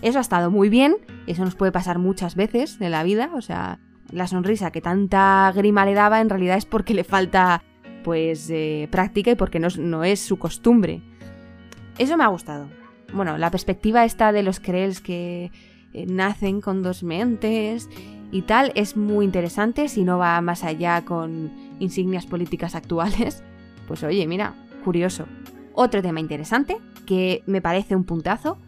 Eso 0.00 0.18
ha 0.18 0.20
estado 0.20 0.48
muy 0.52 0.68
bien, 0.68 0.98
eso 1.26 1.44
nos 1.44 1.56
puede 1.56 1.72
pasar 1.72 1.98
muchas 1.98 2.36
veces 2.36 2.80
en 2.80 2.92
la 2.92 3.02
vida, 3.02 3.30
o 3.34 3.40
sea, 3.40 3.80
la 4.14 4.26
sonrisa 4.28 4.70
que 4.70 4.80
tanta 4.80 5.52
grima 5.54 5.84
le 5.84 5.94
daba 5.94 6.20
en 6.20 6.30
realidad 6.30 6.56
es 6.56 6.64
porque 6.64 6.94
le 6.94 7.04
falta 7.04 7.62
pues 8.04 8.48
eh, 8.50 8.88
práctica 8.90 9.32
y 9.32 9.34
porque 9.34 9.58
no, 9.58 9.68
no, 9.78 10.04
es 10.04 10.20
su 10.20 10.38
costumbre. 10.38 11.02
Eso 11.98 12.16
me 12.16 12.24
ha 12.24 12.28
gustado. 12.28 12.68
Bueno, 13.12 13.38
la 13.38 13.50
perspectiva 13.50 14.04
esta 14.04 14.32
de 14.32 14.42
los 14.42 14.60
Krells 14.60 15.00
que 15.00 15.50
eh, 15.92 16.06
nacen 16.06 16.60
con 16.60 16.82
dos 16.82 17.02
mentes 17.02 17.88
y 18.30 18.42
tal 18.42 18.72
es 18.74 18.96
muy 18.96 19.24
interesante 19.24 19.88
si 19.88 20.04
no 20.04 20.18
va 20.18 20.40
más 20.40 20.64
allá 20.64 21.04
con 21.04 21.52
insignias 21.80 22.26
políticas 22.26 22.74
actuales. 22.74 23.42
Pues 23.86 24.02
oye, 24.02 24.26
mira, 24.26 24.54
curioso. 24.82 25.26
Otro 25.74 26.00
tema 26.00 26.20
interesante 26.20 26.78
que 27.06 27.42
me 27.46 27.60
parece 27.60 27.94
un 27.94 28.04
puntazo 28.04 28.58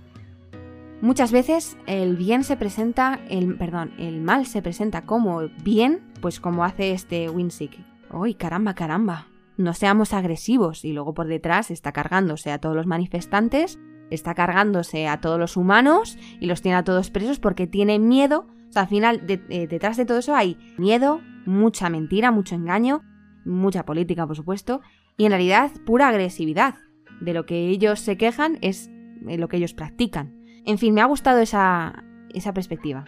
Muchas 1.02 1.30
veces 1.30 1.76
el 1.86 2.16
bien 2.16 2.42
se 2.42 2.56
presenta, 2.56 3.20
el, 3.28 3.56
perdón, 3.58 3.92
el 3.98 4.22
mal 4.22 4.46
se 4.46 4.62
presenta 4.62 5.04
como 5.04 5.42
bien, 5.62 6.00
pues 6.22 6.40
como 6.40 6.64
hace 6.64 6.92
este 6.92 7.28
Winsick. 7.28 7.78
¡Uy, 8.10 8.34
caramba, 8.34 8.74
caramba! 8.74 9.26
No 9.58 9.74
seamos 9.74 10.14
agresivos 10.14 10.84
y 10.84 10.92
luego 10.92 11.12
por 11.12 11.26
detrás 11.26 11.70
está 11.70 11.92
cargándose 11.92 12.50
a 12.50 12.58
todos 12.58 12.74
los 12.74 12.86
manifestantes, 12.86 13.78
está 14.10 14.34
cargándose 14.34 15.06
a 15.06 15.20
todos 15.20 15.38
los 15.38 15.56
humanos 15.56 16.18
y 16.40 16.46
los 16.46 16.62
tiene 16.62 16.76
a 16.76 16.84
todos 16.84 17.10
presos 17.10 17.40
porque 17.40 17.66
tiene 17.66 17.98
miedo. 17.98 18.46
O 18.68 18.72
sea, 18.72 18.82
al 18.82 18.88
final, 18.88 19.22
eh, 19.28 19.66
detrás 19.66 19.98
de 19.98 20.06
todo 20.06 20.18
eso 20.18 20.34
hay 20.34 20.58
miedo, 20.78 21.20
mucha 21.44 21.90
mentira, 21.90 22.30
mucho 22.30 22.54
engaño, 22.54 23.02
mucha 23.44 23.84
política, 23.84 24.26
por 24.26 24.36
supuesto, 24.36 24.80
y 25.16 25.26
en 25.26 25.32
realidad 25.32 25.70
pura 25.84 26.08
agresividad. 26.08 26.74
De 27.20 27.32
lo 27.32 27.46
que 27.46 27.68
ellos 27.68 28.00
se 28.00 28.16
quejan 28.16 28.58
es 28.60 28.90
eh, 29.26 29.38
lo 29.38 29.48
que 29.48 29.56
ellos 29.58 29.74
practican. 29.74 30.35
En 30.66 30.78
fin, 30.78 30.92
me 30.92 31.00
ha 31.00 31.06
gustado 31.06 31.38
esa, 31.38 32.04
esa 32.30 32.52
perspectiva. 32.52 33.04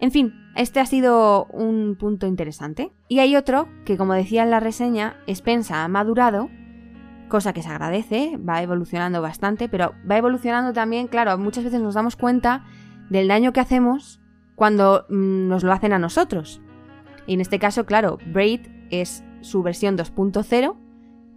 En 0.00 0.10
fin, 0.10 0.34
este 0.56 0.80
ha 0.80 0.86
sido 0.86 1.46
un 1.46 1.96
punto 1.96 2.26
interesante. 2.26 2.92
Y 3.08 3.20
hay 3.20 3.36
otro 3.36 3.68
que, 3.84 3.96
como 3.96 4.14
decía 4.14 4.42
en 4.42 4.50
la 4.50 4.60
reseña, 4.60 5.16
Spensa 5.28 5.84
ha 5.84 5.88
madurado, 5.88 6.50
cosa 7.28 7.52
que 7.52 7.62
se 7.62 7.68
agradece, 7.68 8.36
va 8.36 8.62
evolucionando 8.62 9.22
bastante, 9.22 9.68
pero 9.68 9.94
va 10.10 10.18
evolucionando 10.18 10.72
también, 10.72 11.06
claro, 11.06 11.38
muchas 11.38 11.64
veces 11.64 11.80
nos 11.80 11.94
damos 11.94 12.16
cuenta 12.16 12.64
del 13.10 13.28
daño 13.28 13.52
que 13.52 13.60
hacemos 13.60 14.20
cuando 14.56 15.06
mm, 15.08 15.48
nos 15.48 15.62
lo 15.62 15.72
hacen 15.72 15.92
a 15.92 15.98
nosotros. 15.98 16.60
Y 17.26 17.34
en 17.34 17.40
este 17.40 17.58
caso, 17.58 17.86
claro, 17.86 18.18
Braid 18.32 18.60
es 18.90 19.24
su 19.40 19.62
versión 19.62 19.96
2.0 19.96 20.76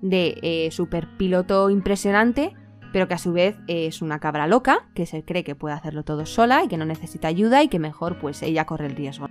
de 0.02 0.40
eh, 0.42 0.72
superpiloto 0.72 1.70
impresionante 1.70 2.54
pero 2.98 3.08
que 3.08 3.14
a 3.14 3.20
su 3.20 3.32
vez 3.32 3.56
es 3.68 4.02
una 4.02 4.18
cabra 4.18 4.48
loca, 4.48 4.88
que 4.96 5.06
se 5.06 5.24
cree 5.24 5.44
que 5.44 5.54
puede 5.54 5.76
hacerlo 5.76 6.02
todo 6.02 6.26
sola 6.26 6.64
y 6.64 6.68
que 6.68 6.78
no 6.78 6.86
necesita 6.86 7.28
ayuda 7.28 7.62
y 7.62 7.68
que 7.68 7.78
mejor 7.78 8.18
pues 8.18 8.42
ella 8.42 8.66
corre 8.66 8.88
el 8.88 8.96
riesgo. 8.96 9.28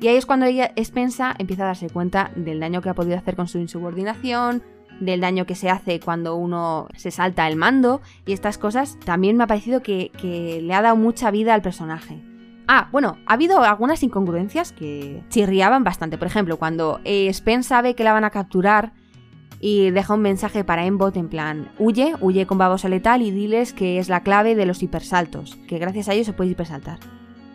Y 0.00 0.08
ahí 0.08 0.16
es 0.16 0.24
cuando 0.24 0.46
ella, 0.46 0.72
Spensa, 0.82 1.34
empieza 1.36 1.64
a 1.64 1.66
darse 1.66 1.90
cuenta 1.90 2.30
del 2.34 2.60
daño 2.60 2.80
que 2.80 2.88
ha 2.88 2.94
podido 2.94 3.18
hacer 3.18 3.36
con 3.36 3.46
su 3.46 3.58
insubordinación, 3.58 4.62
del 5.00 5.20
daño 5.20 5.44
que 5.44 5.54
se 5.54 5.68
hace 5.68 6.00
cuando 6.00 6.34
uno 6.36 6.88
se 6.96 7.10
salta 7.10 7.46
el 7.46 7.56
mando 7.56 8.00
y 8.24 8.32
estas 8.32 8.56
cosas, 8.56 8.98
también 9.04 9.36
me 9.36 9.44
ha 9.44 9.48
parecido 9.48 9.82
que, 9.82 10.10
le 10.62 10.72
ha 10.72 10.80
dado 10.80 10.96
mucha 10.96 11.30
vida 11.30 11.52
al 11.52 11.60
personaje. 11.60 12.22
Ah, 12.68 12.88
bueno, 12.90 13.18
ha 13.26 13.34
habido 13.34 13.62
algunas 13.62 14.02
incongruencias 14.02 14.72
que 14.72 15.22
chirriaban 15.28 15.84
bastante. 15.84 16.16
Por 16.16 16.28
ejemplo, 16.28 16.56
cuando 16.56 17.02
eh, 17.04 17.30
Spensa 17.34 17.68
sabe 17.68 17.94
que 17.94 18.02
la 18.02 18.14
van 18.14 18.24
a 18.24 18.30
capturar, 18.30 18.94
y 19.60 19.90
deja 19.90 20.14
un 20.14 20.20
mensaje 20.20 20.64
para 20.64 20.84
Embot 20.84 21.16
en 21.16 21.28
plan, 21.28 21.70
huye, 21.78 22.14
huye 22.20 22.46
con 22.46 22.58
babosa 22.58 22.88
letal 22.88 23.22
y 23.22 23.30
diles 23.30 23.72
que 23.72 23.98
es 23.98 24.08
la 24.08 24.22
clave 24.22 24.54
de 24.54 24.66
los 24.66 24.82
hipersaltos, 24.82 25.56
que 25.68 25.78
gracias 25.78 26.08
a 26.08 26.14
ello 26.14 26.24
se 26.24 26.32
puede 26.32 26.50
hipersaltar. 26.50 26.98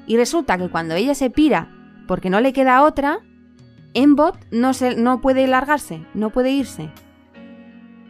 Y 0.07 0.17
resulta 0.17 0.57
que 0.57 0.69
cuando 0.69 0.95
ella 0.95 1.13
se 1.13 1.29
pira 1.29 1.71
porque 2.07 2.29
no 2.29 2.41
le 2.41 2.53
queda 2.53 2.83
otra, 2.83 3.19
Embot 3.93 4.37
no, 4.51 4.73
se, 4.73 4.95
no 4.95 5.21
puede 5.21 5.47
largarse, 5.47 6.05
no 6.13 6.31
puede 6.31 6.51
irse. 6.51 6.91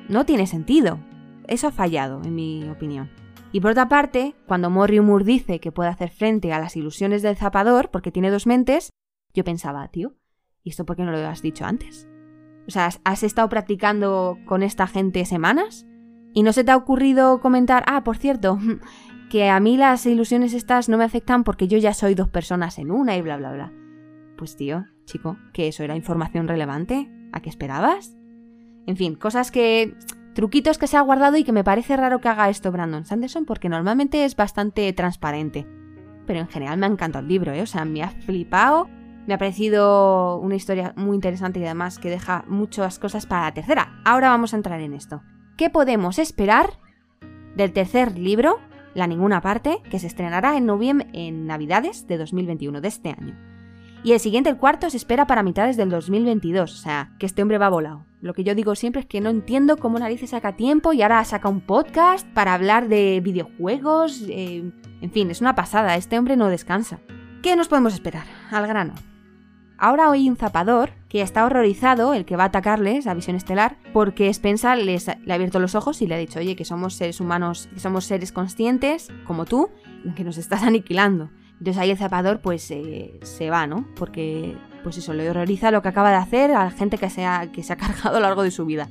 No 0.07 0.25
tiene 0.25 0.47
sentido. 0.47 0.99
Eso 1.47 1.67
ha 1.67 1.71
fallado, 1.71 2.21
en 2.23 2.35
mi 2.35 2.69
opinión. 2.69 3.09
Y 3.51 3.61
por 3.61 3.71
otra 3.71 3.89
parte, 3.89 4.35
cuando 4.47 4.69
Morriumur 4.69 5.23
dice 5.23 5.59
que 5.59 5.71
puede 5.71 5.89
hacer 5.89 6.09
frente 6.09 6.53
a 6.53 6.59
las 6.59 6.75
ilusiones 6.75 7.21
del 7.21 7.35
zapador 7.35 7.89
porque 7.91 8.11
tiene 8.11 8.29
dos 8.29 8.45
mentes, 8.45 8.91
yo 9.33 9.43
pensaba, 9.43 9.87
tío, 9.87 10.15
¿y 10.63 10.69
esto 10.69 10.85
por 10.85 10.95
qué 10.95 11.03
no 11.03 11.11
lo 11.11 11.17
has 11.27 11.41
dicho 11.41 11.65
antes? 11.65 12.08
O 12.67 12.71
sea, 12.71 12.89
¿has 13.03 13.23
estado 13.23 13.49
practicando 13.49 14.37
con 14.45 14.63
esta 14.63 14.87
gente 14.87 15.25
semanas? 15.25 15.85
¿Y 16.33 16.43
no 16.43 16.53
se 16.53 16.63
te 16.63 16.71
ha 16.71 16.77
ocurrido 16.77 17.41
comentar, 17.41 17.83
ah, 17.87 18.03
por 18.03 18.17
cierto, 18.17 18.59
que 19.29 19.49
a 19.49 19.59
mí 19.59 19.77
las 19.77 20.05
ilusiones 20.05 20.53
estas 20.53 20.89
no 20.89 20.97
me 20.97 21.03
afectan 21.03 21.43
porque 21.43 21.67
yo 21.67 21.77
ya 21.77 21.93
soy 21.93 22.15
dos 22.15 22.29
personas 22.29 22.77
en 22.77 22.91
una 22.91 23.15
y 23.17 23.21
bla, 23.21 23.37
bla, 23.37 23.51
bla? 23.51 23.73
Pues 24.37 24.55
tío, 24.55 24.85
chico, 25.05 25.37
que 25.53 25.67
eso 25.67 25.83
era 25.83 25.95
información 25.95 26.47
relevante. 26.47 27.09
¿A 27.31 27.41
qué 27.41 27.49
esperabas? 27.49 28.15
En 28.85 28.97
fin, 28.97 29.15
cosas 29.15 29.51
que... 29.51 29.95
truquitos 30.33 30.77
que 30.77 30.87
se 30.87 30.97
ha 30.97 31.01
guardado 31.01 31.37
y 31.37 31.43
que 31.43 31.51
me 31.51 31.63
parece 31.63 31.97
raro 31.97 32.21
que 32.21 32.27
haga 32.27 32.49
esto 32.49 32.71
Brandon 32.71 33.05
Sanderson 33.05 33.45
porque 33.45 33.69
normalmente 33.69 34.25
es 34.25 34.35
bastante 34.35 34.91
transparente. 34.93 35.67
Pero 36.25 36.39
en 36.39 36.47
general 36.47 36.77
me 36.77 36.85
ha 36.85 36.89
encantado 36.89 37.23
el 37.23 37.29
libro, 37.29 37.51
¿eh? 37.51 37.61
O 37.61 37.65
sea, 37.65 37.85
me 37.85 38.03
ha 38.03 38.09
flipado 38.09 38.87
me 39.27 39.33
ha 39.33 39.37
parecido 39.37 40.37
una 40.37 40.55
historia 40.55 40.93
muy 40.95 41.15
interesante 41.15 41.59
y 41.59 41.65
además 41.65 41.99
que 41.99 42.09
deja 42.09 42.43
muchas 42.47 42.99
cosas 42.99 43.25
para 43.25 43.43
la 43.43 43.53
tercera. 43.53 44.01
Ahora 44.05 44.29
vamos 44.29 44.53
a 44.53 44.57
entrar 44.57 44.81
en 44.81 44.93
esto. 44.93 45.21
¿Qué 45.57 45.69
podemos 45.69 46.19
esperar 46.19 46.79
del 47.55 47.73
tercer 47.73 48.17
libro, 48.17 48.59
La 48.95 49.07
Ninguna 49.07 49.41
Parte, 49.41 49.79
que 49.91 49.99
se 49.99 50.07
estrenará 50.07 50.57
en 50.57 50.65
noviembre, 50.65 51.07
en 51.13 51.45
Navidades 51.47 52.07
de 52.07 52.17
2021, 52.17 52.81
de 52.81 52.87
este 52.87 53.09
año? 53.09 53.37
Y 54.03 54.13
el 54.13 54.19
siguiente, 54.21 54.49
el 54.49 54.57
cuarto, 54.57 54.89
se 54.89 54.95
espera 54.95 55.27
para 55.27 55.43
mitades 55.43 55.75
del 55.75 55.89
2022, 55.89 56.73
o 56.73 56.77
sea, 56.77 57.11
que 57.19 57.25
este 57.25 57.41
hombre 57.41 57.57
va 57.57 57.67
volado. 57.67 58.05
Lo 58.21 58.33
que 58.33 58.43
yo 58.43 58.55
digo 58.55 58.75
siempre 58.75 59.01
es 59.01 59.07
que 59.07 59.19
no 59.19 59.29
entiendo 59.29 59.77
cómo 59.77 59.99
narices 59.99 60.29
saca 60.29 60.55
tiempo 60.55 60.93
y 60.93 61.01
ahora 61.01 61.23
saca 61.25 61.49
un 61.49 61.61
podcast 61.61 62.25
para 62.29 62.53
hablar 62.53 62.87
de 62.87 63.19
videojuegos. 63.21 64.23
Eh, 64.29 64.71
en 65.01 65.11
fin, 65.11 65.29
es 65.31 65.41
una 65.41 65.55
pasada, 65.55 65.95
este 65.95 66.17
hombre 66.17 66.37
no 66.37 66.47
descansa. 66.47 66.99
¿Qué 67.41 67.55
nos 67.55 67.67
podemos 67.67 67.93
esperar? 67.93 68.25
Al 68.51 68.67
grano. 68.67 68.93
Ahora 69.79 70.11
hay 70.11 70.29
un 70.29 70.35
zapador 70.35 70.91
que 71.07 71.21
está 71.21 71.45
horrorizado, 71.45 72.13
el 72.13 72.25
que 72.25 72.35
va 72.35 72.43
a 72.43 72.47
atacarles 72.47 73.07
a 73.07 73.13
Visión 73.13 73.35
Estelar, 73.35 73.77
porque 73.93 74.31
Spensa 74.33 74.75
les, 74.75 75.07
le 75.07 75.31
ha 75.31 75.35
abierto 75.35 75.59
los 75.59 75.73
ojos 75.73 76.01
y 76.01 76.07
le 76.07 76.15
ha 76.15 76.17
dicho, 76.17 76.39
oye, 76.39 76.55
que 76.55 76.65
somos 76.65 76.95
seres 76.95 77.21
humanos, 77.21 77.69
que 77.73 77.79
somos 77.79 78.05
seres 78.05 78.31
conscientes, 78.31 79.07
como 79.25 79.45
tú, 79.45 79.69
que 80.15 80.23
nos 80.23 80.37
estás 80.37 80.63
aniquilando. 80.63 81.29
Entonces 81.59 81.77
ahí 81.77 81.91
el 81.91 81.97
zapador 81.97 82.39
pues 82.39 82.69
eh, 82.71 83.19
se 83.23 83.49
va, 83.49 83.67
¿no? 83.67 83.85
Porque 83.95 84.57
pues 84.83 84.97
eso, 84.97 85.13
le 85.13 85.29
horroriza 85.29 85.71
lo 85.71 85.81
que 85.81 85.89
acaba 85.89 86.09
de 86.09 86.15
hacer 86.15 86.51
a 86.51 86.65
la 86.65 86.71
gente 86.71 86.97
que 86.97 87.09
se 87.09 87.25
ha, 87.25 87.51
que 87.51 87.63
se 87.63 87.73
ha 87.73 87.77
cargado 87.77 88.17
a 88.17 88.19
lo 88.19 88.27
largo 88.27 88.43
de 88.43 88.51
su 88.51 88.65
vida. 88.65 88.89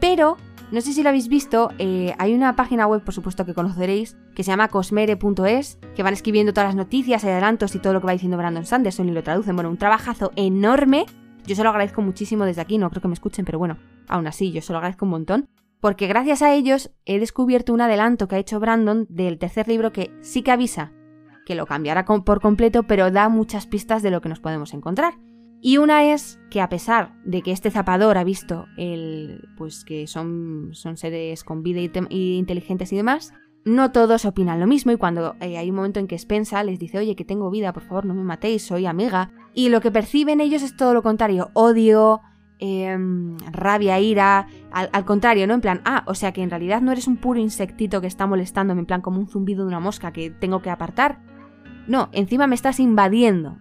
Pero 0.00 0.38
no 0.72 0.80
sé 0.80 0.92
si 0.92 1.02
lo 1.02 1.08
habéis 1.08 1.28
visto, 1.28 1.70
eh, 1.78 2.14
hay 2.18 2.34
una 2.34 2.54
página 2.54 2.86
web, 2.86 3.02
por 3.02 3.12
supuesto 3.12 3.44
que 3.44 3.54
conoceréis, 3.54 4.16
que 4.34 4.44
se 4.44 4.50
llama 4.50 4.68
cosmere.es, 4.68 5.78
que 5.94 6.02
van 6.02 6.12
escribiendo 6.12 6.52
todas 6.52 6.68
las 6.68 6.76
noticias, 6.76 7.24
adelantos 7.24 7.74
y 7.74 7.80
todo 7.80 7.92
lo 7.92 8.00
que 8.00 8.06
va 8.06 8.12
diciendo 8.12 8.36
Brandon 8.36 8.64
Sanderson 8.64 9.08
y 9.08 9.12
lo 9.12 9.22
traducen. 9.22 9.56
Bueno, 9.56 9.70
un 9.70 9.78
trabajazo 9.78 10.32
enorme. 10.36 11.06
Yo 11.46 11.56
se 11.56 11.64
lo 11.64 11.70
agradezco 11.70 12.02
muchísimo 12.02 12.44
desde 12.44 12.60
aquí, 12.60 12.78
no 12.78 12.90
creo 12.90 13.02
que 13.02 13.08
me 13.08 13.14
escuchen, 13.14 13.44
pero 13.44 13.58
bueno, 13.58 13.78
aún 14.08 14.26
así, 14.26 14.52
yo 14.52 14.62
se 14.62 14.72
lo 14.72 14.78
agradezco 14.78 15.06
un 15.06 15.10
montón. 15.10 15.48
Porque 15.80 16.06
gracias 16.06 16.42
a 16.42 16.52
ellos 16.52 16.90
he 17.06 17.18
descubierto 17.18 17.72
un 17.72 17.80
adelanto 17.80 18.28
que 18.28 18.36
ha 18.36 18.38
hecho 18.38 18.60
Brandon 18.60 19.06
del 19.08 19.38
tercer 19.38 19.66
libro 19.66 19.92
que 19.92 20.12
sí 20.20 20.42
que 20.42 20.52
avisa 20.52 20.92
que 21.46 21.56
lo 21.56 21.66
cambiará 21.66 22.04
por 22.04 22.40
completo, 22.40 22.84
pero 22.84 23.10
da 23.10 23.28
muchas 23.28 23.66
pistas 23.66 24.02
de 24.02 24.12
lo 24.12 24.20
que 24.20 24.28
nos 24.28 24.38
podemos 24.38 24.72
encontrar. 24.72 25.14
Y 25.62 25.76
una 25.76 26.04
es 26.04 26.40
que 26.50 26.60
a 26.60 26.68
pesar 26.68 27.14
de 27.24 27.42
que 27.42 27.52
este 27.52 27.70
zapador 27.70 28.16
ha 28.16 28.24
visto 28.24 28.66
el, 28.76 29.48
pues 29.56 29.84
que 29.84 30.06
son, 30.06 30.70
son 30.72 30.96
seres 30.96 31.44
con 31.44 31.62
vida 31.62 31.80
y, 31.80 32.36
inteligentes 32.36 32.92
y 32.92 32.96
demás, 32.96 33.34
no 33.66 33.92
todos 33.92 34.24
opinan 34.24 34.58
lo 34.58 34.66
mismo 34.66 34.90
y 34.92 34.96
cuando 34.96 35.36
eh, 35.40 35.58
hay 35.58 35.68
un 35.68 35.76
momento 35.76 36.00
en 36.00 36.06
que 36.06 36.18
Spensa 36.18 36.62
les 36.64 36.78
dice, 36.78 36.98
oye, 36.98 37.14
que 37.14 37.26
tengo 37.26 37.50
vida, 37.50 37.74
por 37.74 37.82
favor, 37.82 38.06
no 38.06 38.14
me 38.14 38.24
matéis, 38.24 38.62
soy 38.62 38.86
amiga. 38.86 39.32
Y 39.52 39.68
lo 39.68 39.82
que 39.82 39.90
perciben 39.90 40.40
ellos 40.40 40.62
es 40.62 40.76
todo 40.76 40.94
lo 40.94 41.02
contrario, 41.02 41.50
odio, 41.52 42.22
em, 42.58 43.36
rabia, 43.52 44.00
ira, 44.00 44.46
al, 44.72 44.88
al, 44.92 45.04
contrario, 45.04 45.46
¿no? 45.46 45.52
En 45.52 45.60
plan, 45.60 45.82
ah, 45.84 46.04
o 46.06 46.14
sea 46.14 46.32
que 46.32 46.42
en 46.42 46.48
realidad 46.48 46.80
no 46.80 46.90
eres 46.90 47.06
un 47.06 47.18
puro 47.18 47.38
insectito 47.38 48.00
que 48.00 48.06
está 48.06 48.26
molestándome, 48.26 48.80
en 48.80 48.86
plan 48.86 49.02
como 49.02 49.20
un 49.20 49.28
zumbido 49.28 49.64
de 49.64 49.68
una 49.68 49.80
mosca 49.80 50.10
que 50.10 50.30
tengo 50.30 50.62
que 50.62 50.70
apartar. 50.70 51.20
No, 51.86 52.08
encima 52.12 52.46
me 52.46 52.54
estás 52.54 52.80
invadiendo 52.80 53.58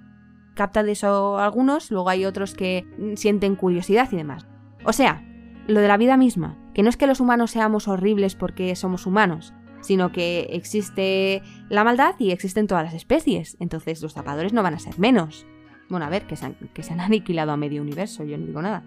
capta 0.60 0.84
de 0.84 0.92
eso 0.92 1.39
algunos, 1.39 1.89
luego 1.89 2.10
hay 2.10 2.25
otros 2.25 2.54
que 2.54 2.86
sienten 3.16 3.56
curiosidad 3.56 4.10
y 4.12 4.18
demás. 4.18 4.46
O 4.84 4.92
sea, 4.92 5.24
lo 5.68 5.80
de 5.80 5.88
la 5.88 5.96
vida 5.96 6.18
misma, 6.18 6.58
que 6.74 6.84
no 6.84 6.89
es 6.89 6.98
que 6.98 7.08
los 7.08 7.22
humanos 7.22 7.51
seamos 7.51 7.88
horribles 7.88 8.36
porque 8.36 8.75
somos 8.75 9.06
humanos, 9.06 9.54
sino 9.80 10.12
que 10.12 10.50
existe 10.51 11.42
la 11.70 11.86
maldad 11.86 12.16
y 12.20 12.32
existen 12.32 12.68
todas 12.68 12.84
las 12.84 12.94
especies, 12.94 13.56
entonces 13.62 14.01
los 14.01 14.16
zapadores 14.16 14.51
no 14.51 14.62
van 14.62 14.74
a 14.74 14.80
ser 14.80 15.00
menos. 15.00 15.46
Bueno, 15.88 16.06
a 16.06 16.10
ver, 16.10 16.28
que 16.28 16.36
se 16.36 16.48
han, 16.48 16.56
que 16.74 16.84
se 16.84 16.92
han 16.92 17.00
aniquilado 17.10 17.54
a 17.54 17.58
medio 17.58 17.82
universo, 17.82 18.25
yo 18.25 18.38
no 18.38 18.46
digo 18.46 18.62
nada. 18.62 18.84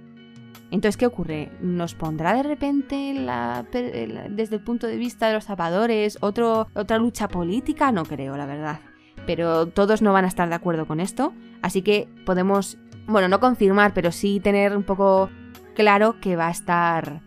Entonces, 0.70 0.98
¿qué 0.98 1.06
ocurre? 1.06 1.52
¿Nos 1.62 1.94
pondrá 1.94 2.34
de 2.34 2.42
repente 2.42 3.14
desde 4.30 4.56
el 4.56 4.62
punto 4.62 4.86
de 4.86 4.98
vista 4.98 5.28
de 5.28 5.34
los 5.34 5.46
zapadores 5.46 6.18
otro, 6.20 6.68
otra 6.74 6.98
lucha 6.98 7.28
política? 7.28 7.92
No 7.92 8.04
creo, 8.04 8.36
la 8.36 8.44
verdad 8.44 8.91
pero 9.26 9.66
todos 9.66 10.02
no 10.02 10.12
van 10.12 10.24
a 10.24 10.28
estar 10.28 10.48
de 10.48 10.54
acuerdo 10.54 10.86
con 10.86 11.00
esto, 11.00 11.32
así 11.62 11.82
que 11.82 12.08
podemos, 12.26 12.78
bueno, 13.06 13.28
no 13.28 13.40
confirmar, 13.40 13.94
pero 13.94 14.12
sí 14.12 14.40
tener 14.40 14.76
un 14.76 14.82
poco 14.82 15.30
claro 15.74 16.20
que 16.20 16.36
va 16.36 16.48
a 16.48 16.50
estar 16.50 17.22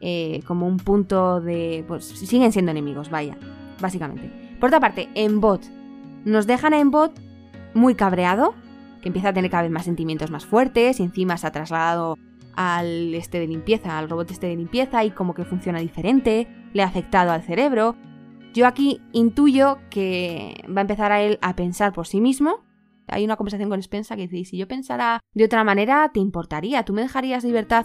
eh, 0.00 0.42
como 0.46 0.66
un 0.66 0.76
punto 0.78 1.40
de... 1.40 1.84
pues 1.88 2.04
siguen 2.04 2.52
siendo 2.52 2.70
enemigos, 2.70 3.10
vaya, 3.10 3.36
básicamente. 3.80 4.30
Por 4.60 4.68
otra 4.68 4.80
parte, 4.80 5.08
en 5.14 5.40
bot, 5.40 5.62
nos 6.24 6.46
dejan 6.46 6.74
en 6.74 6.90
bot 6.90 7.18
muy 7.74 7.94
cabreado, 7.94 8.54
que 9.00 9.08
empieza 9.08 9.28
a 9.28 9.32
tener 9.32 9.50
cada 9.50 9.62
vez 9.62 9.72
más 9.72 9.84
sentimientos 9.84 10.30
más 10.30 10.46
fuertes 10.46 11.00
y 11.00 11.02
encima 11.02 11.36
se 11.36 11.46
ha 11.46 11.52
trasladado 11.52 12.18
al 12.54 13.14
este 13.14 13.38
de 13.38 13.46
limpieza, 13.46 13.98
al 13.98 14.08
robot 14.08 14.30
este 14.30 14.46
de 14.46 14.56
limpieza 14.56 15.04
y 15.04 15.10
como 15.10 15.34
que 15.34 15.44
funciona 15.44 15.78
diferente, 15.78 16.48
le 16.72 16.82
ha 16.82 16.86
afectado 16.86 17.30
al 17.30 17.42
cerebro 17.42 17.96
Yo 18.56 18.66
aquí 18.66 19.02
intuyo 19.12 19.76
que 19.90 20.64
va 20.66 20.80
a 20.80 20.80
empezar 20.80 21.12
a 21.12 21.20
él 21.20 21.38
a 21.42 21.54
pensar 21.54 21.92
por 21.92 22.06
sí 22.06 22.22
mismo. 22.22 22.64
Hay 23.06 23.22
una 23.22 23.36
conversación 23.36 23.68
con 23.68 23.82
Spensa 23.82 24.16
que 24.16 24.28
dice, 24.28 24.50
si 24.50 24.56
yo 24.56 24.66
pensara 24.66 25.20
de 25.34 25.44
otra 25.44 25.62
manera, 25.62 26.10
¿te 26.14 26.20
importaría? 26.20 26.82
¿Tú 26.82 26.94
me 26.94 27.02
dejarías 27.02 27.44
libertad? 27.44 27.84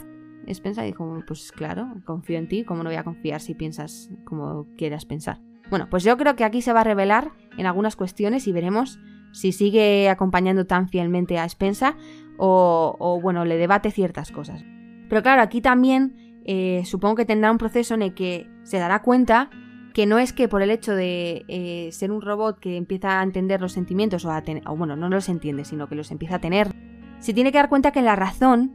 Spensa 0.50 0.84
dijo, 0.84 1.22
pues 1.28 1.52
claro, 1.52 1.94
confío 2.06 2.38
en 2.38 2.48
ti, 2.48 2.64
¿cómo 2.64 2.84
no 2.84 2.90
voy 2.90 2.96
a 2.96 3.04
confiar 3.04 3.42
si 3.42 3.54
piensas 3.54 4.12
como 4.24 4.66
quieras 4.78 5.04
pensar? 5.04 5.42
Bueno, 5.70 5.90
pues 5.90 6.06
yo 6.06 6.16
creo 6.16 6.38
que 6.38 6.46
aquí 6.46 6.62
se 6.62 6.72
va 6.72 6.80
a 6.80 6.86
revelar 6.86 7.34
en 7.58 7.66
algunas 7.66 7.98
cuestiones 7.98 8.48
y 8.48 8.54
veremos 8.54 8.98
si 9.34 9.52
sigue 9.52 10.08
acompañando 10.08 10.68
tan 10.68 10.88
fielmente 10.88 11.38
a 11.38 11.50
Spensa 11.50 11.98
o, 12.38 13.20
bueno, 13.22 13.44
le 13.44 13.58
debate 13.58 13.92
ciertas 13.92 14.32
cosas. 14.32 14.64
Pero 15.10 15.22
claro, 15.22 15.42
aquí 15.42 15.60
también 15.60 16.42
eh, 16.46 16.84
supongo 16.86 17.16
que 17.16 17.26
tendrá 17.26 17.52
un 17.52 17.58
proceso 17.58 17.94
en 17.94 18.04
el 18.04 18.14
que 18.14 18.50
se 18.64 18.78
dará 18.78 19.02
cuenta 19.02 19.50
que 19.94 20.06
no 20.06 20.20
es 20.20 20.34
que 20.34 20.48
por 20.48 20.62
el 20.62 20.72
hecho 20.72 20.96
de 20.96 21.46
eh, 21.48 21.90
ser 21.92 22.12
un 22.12 22.22
robot 22.22 22.60
que 22.60 22.78
empieza 22.78 23.20
a 23.20 23.24
entender 23.24 23.62
los 23.62 23.74
sentimientos 23.74 24.26
o 24.26 24.32
a 24.32 24.44
o 24.68 24.76
bueno, 24.76 24.96
no 24.96 25.10
los 25.10 25.30
entiende, 25.30 25.66
sino 25.66 25.88
que 25.88 25.96
los 25.96 26.12
empieza 26.12 26.36
a 26.36 26.42
tener, 26.42 26.74
se 27.20 27.34
tiene 27.34 27.52
que 27.52 27.58
dar 27.58 27.70
cuenta 27.70 27.92
que 27.92 28.02
la 28.02 28.16
razón 28.16 28.74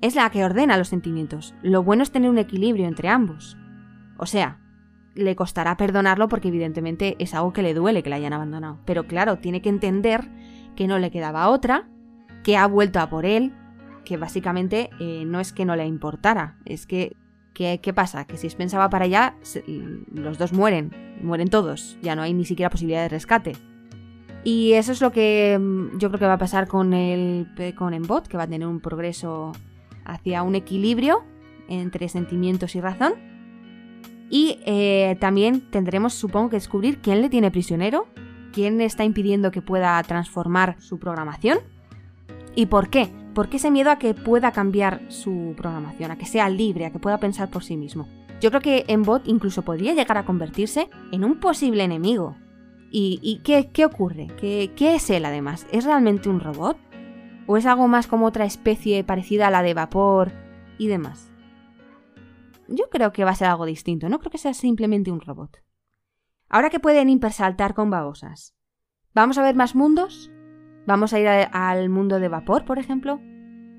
es 0.00 0.14
la 0.14 0.28
que 0.30 0.44
ordena 0.44 0.76
los 0.76 0.88
sentimientos. 0.88 1.54
Lo 1.62 1.82
bueno 1.82 2.02
es 2.02 2.10
tener 2.10 2.30
un 2.30 2.38
equilibrio 2.38 2.86
entre 2.86 3.08
ambos. 3.08 3.56
O 4.18 4.26
sea, 4.26 4.60
le 5.14 5.36
costará 5.36 5.76
perdonarlo 5.76 6.28
porque 6.28 6.48
evidentemente 6.48 7.16
es 7.18 7.34
algo 7.34 7.52
que 7.52 7.62
le 7.62 7.74
duele 7.74 8.02
que 8.02 8.10
le 8.10 8.16
hayan 8.16 8.32
abandonado. 8.32 8.78
Pero 8.84 9.06
claro, 9.06 9.38
tiene 9.38 9.62
que 9.62 9.68
entender 9.68 10.28
que 10.74 10.86
no 10.86 10.98
le 10.98 11.10
quedaba 11.10 11.48
otra, 11.48 11.88
que 12.44 12.56
ha 12.56 12.66
vuelto 12.66 13.00
a 13.00 13.08
por 13.08 13.24
él, 13.24 13.52
que 14.04 14.16
básicamente 14.16 14.90
eh, 15.00 15.24
no 15.26 15.40
es 15.40 15.52
que 15.52 15.64
no 15.64 15.74
le 15.74 15.86
importara, 15.86 16.58
es 16.64 16.86
que, 16.86 17.16
¿qué 17.56 17.92
pasa? 17.94 18.26
Que 18.26 18.36
si 18.36 18.48
pensaba 18.50 18.90
para 18.90 19.04
allá, 19.06 19.36
los 20.12 20.38
dos 20.38 20.52
mueren, 20.52 21.18
mueren 21.22 21.48
todos, 21.48 21.98
ya 22.02 22.14
no 22.14 22.22
hay 22.22 22.34
ni 22.34 22.44
siquiera 22.44 22.70
posibilidad 22.70 23.02
de 23.02 23.08
rescate. 23.08 23.52
Y 24.44 24.74
eso 24.74 24.92
es 24.92 25.00
lo 25.00 25.10
que 25.10 25.58
mm, 25.60 25.98
yo 25.98 26.08
creo 26.08 26.20
que 26.20 26.26
va 26.26 26.34
a 26.34 26.38
pasar 26.38 26.68
con 26.68 26.94
el 26.94 27.48
con 27.74 27.94
Embot, 27.94 28.28
que 28.28 28.36
va 28.36 28.44
a 28.44 28.46
tener 28.46 28.66
un 28.68 28.80
progreso 28.80 29.52
hacia 30.04 30.42
un 30.42 30.54
equilibrio 30.54 31.24
entre 31.68 32.08
sentimientos 32.08 32.76
y 32.76 32.80
razón 32.80 33.14
y 34.28 34.58
eh, 34.66 35.16
también 35.20 35.70
tendremos, 35.70 36.14
supongo 36.14 36.50
que 36.50 36.56
descubrir 36.56 36.98
quién 36.98 37.20
le 37.22 37.28
tiene 37.28 37.50
prisionero, 37.50 38.08
quién 38.52 38.80
está 38.80 39.04
impidiendo 39.04 39.50
que 39.50 39.62
pueda 39.62 40.02
transformar 40.02 40.76
su 40.80 40.98
programación 40.98 41.58
y 42.56 42.66
por 42.66 42.90
qué. 42.90 43.08
¿Por 43.34 43.50
qué 43.50 43.58
ese 43.58 43.70
miedo 43.70 43.90
a 43.90 43.98
que 43.98 44.14
pueda 44.14 44.50
cambiar 44.50 45.02
su 45.12 45.52
programación, 45.56 46.10
a 46.10 46.16
que 46.16 46.24
sea 46.24 46.48
libre, 46.48 46.86
a 46.86 46.90
que 46.90 46.98
pueda 46.98 47.18
pensar 47.18 47.50
por 47.50 47.62
sí 47.62 47.76
mismo? 47.76 48.08
Yo 48.40 48.50
creo 48.50 48.62
que 48.62 48.84
Embot 48.88 49.28
incluso 49.28 49.62
podría 49.62 49.92
llegar 49.92 50.16
a 50.16 50.24
convertirse 50.24 50.88
en 51.12 51.22
un 51.22 51.38
posible 51.38 51.84
enemigo. 51.84 52.34
¿Y, 52.90 53.42
qué, 53.44 53.68
qué, 53.70 53.84
ocurre? 53.84 54.28
¿Qué, 54.40 54.72
¿Qué 54.74 54.94
es 54.94 55.10
él 55.10 55.26
además? 55.26 55.66
¿Es 55.70 55.84
realmente 55.84 56.30
un 56.30 56.40
robot? 56.40 56.78
¿O 57.46 57.58
es 57.58 57.66
algo 57.66 57.88
más 57.88 58.06
como 58.06 58.24
otra 58.24 58.46
especie 58.46 59.04
parecida 59.04 59.48
a 59.48 59.50
la 59.50 59.62
de 59.62 59.74
vapor 59.74 60.32
y 60.78 60.86
demás? 60.86 61.30
Yo 62.68 62.88
creo 62.88 63.12
que 63.12 63.24
va 63.24 63.32
a 63.32 63.36
ser 63.36 63.48
algo 63.48 63.66
distinto, 63.66 64.08
no 64.08 64.18
creo 64.18 64.30
que 64.30 64.38
sea 64.38 64.54
simplemente 64.54 65.10
un 65.10 65.20
robot. 65.20 65.62
Ahora 66.48 66.70
que 66.70 66.80
pueden 66.80 67.10
impersaltar 67.10 67.74
con 67.74 67.90
babosas, 67.90 68.54
¿vamos 69.12 69.36
a 69.36 69.42
ver 69.42 69.56
más 69.56 69.74
mundos? 69.74 70.30
¿Vamos 70.86 71.12
a 71.12 71.20
ir 71.20 71.28
al 71.28 71.88
mundo 71.88 72.20
de 72.20 72.28
vapor, 72.28 72.64
por 72.64 72.78
ejemplo? 72.78 73.20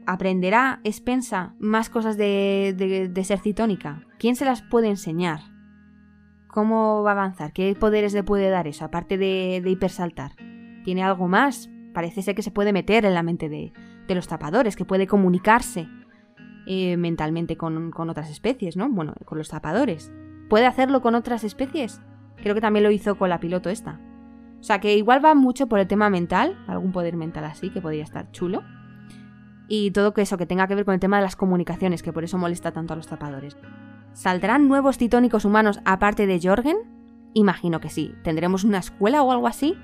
¿Aprenderá 0.06 0.82
Spensa 0.86 1.56
más 1.60 1.90
cosas 1.90 2.18
de, 2.18 3.10
de, 3.12 3.24
ser 3.24 3.40
citónica? 3.40 4.04
¿Quién 4.20 4.36
se 4.36 4.46
las 4.46 4.62
puede 4.62 4.88
enseñar? 4.88 5.40
¿Cómo 6.48 7.04
va 7.04 7.12
a 7.12 7.14
avanzar? 7.14 7.54
¿Qué 7.54 7.76
poderes 7.80 8.14
le 8.14 8.24
puede 8.24 8.50
dar 8.50 8.68
eso, 8.68 8.86
aparte 8.86 9.18
de, 9.18 9.62
de 9.64 9.70
hipersaltar? 9.70 10.32
¿Tiene 10.84 11.04
algo 11.04 11.28
más? 11.28 11.70
Parece 11.94 12.22
ser 12.22 12.36
que 12.36 12.42
se 12.42 12.52
puede 12.52 12.74
meter 12.74 13.06
en 13.06 13.14
la 13.14 13.24
mente 13.24 13.50
de, 13.50 13.74
de 14.08 14.16
los 14.16 14.28
tapadores, 14.28 14.76
que 14.76 14.86
puede 14.86 15.08
comunicarse 15.08 15.88
eh, 16.66 16.98
mentalmente 16.98 17.56
con, 17.56 17.94
otras 18.10 18.30
especies, 18.30 18.76
¿no? 18.76 18.90
Bueno, 18.90 19.14
con 19.24 19.38
los 19.38 19.48
zapadores. 19.48 20.12
¿Puede 20.50 20.66
hacerlo 20.66 21.02
con 21.02 21.16
otras 21.16 21.46
especies? 21.46 22.02
Creo 22.36 22.56
que 22.56 22.62
también 22.62 22.84
lo 22.84 22.92
hizo 22.92 23.18
con 23.18 23.30
la 23.30 23.40
piloto 23.40 23.70
esta. 23.70 24.02
O 24.60 24.64
sea 24.64 24.80
que 24.80 24.96
igual 24.96 25.24
va 25.24 25.36
mucho 25.36 25.68
por 25.68 25.80
el 25.80 25.88
tema 25.88 26.10
mental, 26.10 26.58
algún 26.68 26.92
poder 26.92 27.16
mental 27.16 27.46
así 27.46 27.70
que 27.70 27.82
podría 27.82 28.04
estar 28.04 28.32
chulo. 28.32 28.64
Y 29.68 29.92
todo 29.92 30.14
eso 30.16 30.38
que 30.38 30.46
tenga 30.46 30.68
que 30.68 30.76
ver 30.76 30.86
con 30.86 30.94
el 30.94 31.00
tema 31.00 31.18
de 31.18 31.24
las 31.24 31.36
comunicaciones, 31.36 32.02
que 32.02 32.14
por 32.14 32.24
eso 32.24 32.38
molesta 32.38 32.72
tanto 32.72 32.94
a 32.94 32.96
los 32.96 33.08
zapadores. 33.08 33.58
¿Saldrán 34.14 34.68
nuevos 34.68 34.98
titónicos 34.98 35.46
humanos 35.46 35.80
aparte 35.86 36.26
de 36.26 36.40
Jorgen? 36.42 36.78
Imagino 37.34 37.80
que 37.80 37.90
sí. 37.90 38.16
¿Tendremos 38.24 38.64
una 38.64 38.80
escuela 38.80 39.22
o 39.22 39.32
algo 39.32 39.48
así? 39.48 39.76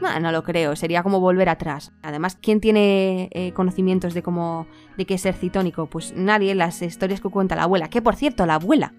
No, 0.00 0.32
lo 0.32 0.42
creo, 0.44 0.76
sería 0.76 1.02
como 1.02 1.20
volver 1.20 1.48
atrás. 1.48 1.92
Además, 2.02 2.38
¿quién 2.40 2.60
tiene 2.60 3.28
eh, 3.32 3.52
conocimientos 3.52 4.14
de 4.14 4.22
cómo 4.22 4.66
de 4.96 5.06
qué 5.06 5.18
ser 5.18 5.34
citónico? 5.34 5.86
Pues 5.86 6.14
nadie, 6.16 6.54
las 6.54 6.82
historias 6.82 7.20
que 7.20 7.28
cuenta 7.28 7.56
la 7.56 7.64
abuela. 7.64 7.88
Que 7.88 8.00
por 8.00 8.14
cierto, 8.14 8.46
la 8.46 8.54
abuela. 8.54 8.94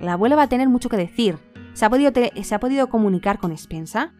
La 0.00 0.14
abuela 0.14 0.36
va 0.36 0.44
a 0.44 0.48
tener 0.48 0.68
mucho 0.68 0.88
que 0.88 0.96
decir. 0.96 1.38
Se 1.72 1.84
ha 1.84 1.90
podido, 1.90 2.12
se 2.42 2.54
ha 2.54 2.60
podido 2.60 2.88
comunicar 2.88 3.38
con 3.38 3.56
Spensa 3.56 4.12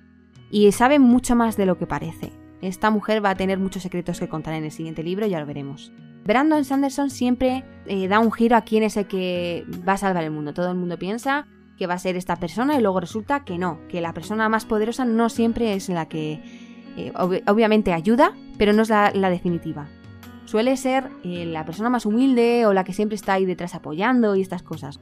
y 0.50 0.70
sabe 0.72 0.98
mucho 0.98 1.36
más 1.36 1.56
de 1.56 1.66
lo 1.66 1.78
que 1.78 1.86
parece. 1.86 2.32
Esta 2.60 2.90
mujer 2.90 3.24
va 3.24 3.30
a 3.30 3.34
tener 3.36 3.58
muchos 3.58 3.82
secretos 3.82 4.20
que 4.20 4.28
contar 4.28 4.54
en 4.54 4.64
el 4.64 4.70
siguiente 4.70 5.02
libro, 5.02 5.26
ya 5.26 5.40
lo 5.40 5.46
veremos. 5.46 5.92
Brandon 6.24 6.64
Sanderson 6.64 7.08
siempre 7.08 7.64
eh, 7.86 8.08
da 8.08 8.18
un 8.18 8.32
giro 8.32 8.56
a 8.56 8.62
quién 8.62 8.82
es 8.82 8.96
el 8.96 9.06
que 9.06 9.64
va 9.88 9.94
a 9.94 9.98
salvar 9.98 10.24
el 10.24 10.30
mundo. 10.30 10.52
Todo 10.52 10.70
el 10.70 10.76
mundo 10.76 10.98
piensa 10.98 11.46
que 11.78 11.86
va 11.86 11.94
a 11.94 11.98
ser 11.98 12.16
esta 12.16 12.36
persona 12.36 12.76
y 12.76 12.82
luego 12.82 13.00
resulta 13.00 13.44
que 13.44 13.56
no, 13.56 13.80
que 13.88 14.02
la 14.02 14.12
persona 14.12 14.50
más 14.50 14.66
poderosa 14.66 15.06
no 15.06 15.30
siempre 15.30 15.72
es 15.72 15.88
la 15.88 16.06
que 16.08 16.42
eh, 16.96 17.12
obviamente 17.16 17.94
ayuda, 17.94 18.34
pero 18.58 18.74
no 18.74 18.82
es 18.82 18.90
la, 18.90 19.30
definitiva. 19.30 19.88
Suele 20.44 20.76
ser 20.76 21.08
eh, 21.24 21.46
la 21.46 21.64
persona 21.64 21.88
más 21.88 22.04
humilde 22.04 22.66
o 22.66 22.74
la 22.74 22.84
que 22.84 22.92
siempre 22.92 23.16
está 23.16 23.34
ahí 23.34 23.46
detrás 23.46 23.74
apoyando 23.74 24.36
y 24.36 24.42
estas 24.42 24.62
cosas. 24.62 25.00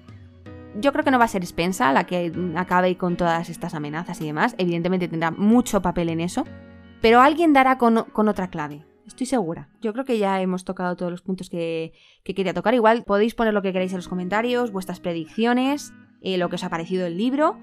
Yo 0.77 0.93
creo 0.93 1.05
que 1.05 1.11
no 1.11 1.19
va 1.19 1.25
a 1.25 1.29
ser 1.29 1.45
Spensa 1.45 1.93
la 1.93 2.05
que 2.05 2.33
acabe 2.57 2.97
con 2.97 3.17
todas 3.17 3.49
estas 3.49 3.75
amenazas 3.75 4.21
y 4.21 4.27
demás. 4.27 4.55
Evidentemente 4.59 5.09
tendrá 5.09 5.31
mucho 5.31 5.83
papel 5.83 6.09
en 6.09 6.21
eso. 6.21 6.45
Pero 7.01 7.21
alguien 7.21 7.53
dará 7.53 7.79
con, 7.79 7.97
otra 7.97 8.49
clave. 8.51 8.85
Estoy 9.07 9.27
segura. 9.27 9.69
Yo 9.81 9.93
creo 9.93 10.05
que 10.05 10.19
ya 10.19 10.41
hemos 10.41 10.65
tocado 10.65 10.97
todos 10.97 11.11
los 11.11 11.23
puntos 11.23 11.49
que, 11.49 11.93
que, 12.25 12.35
quería 12.35 12.55
tocar. 12.55 12.75
Igual 12.75 13.05
podéis 13.05 13.35
poner 13.35 13.55
lo 13.55 13.63
que 13.63 13.73
queráis 13.73 13.93
en 13.93 13.99
los 13.99 14.09
comentarios, 14.09 14.73
vuestras 14.73 15.01
predicciones. 15.01 15.93
Eh, 16.21 16.37
lo 16.37 16.49
que 16.49 16.57
os 16.57 16.65
ha 16.65 16.71
parecido 16.71 17.07
el 17.07 17.17
libro. 17.17 17.59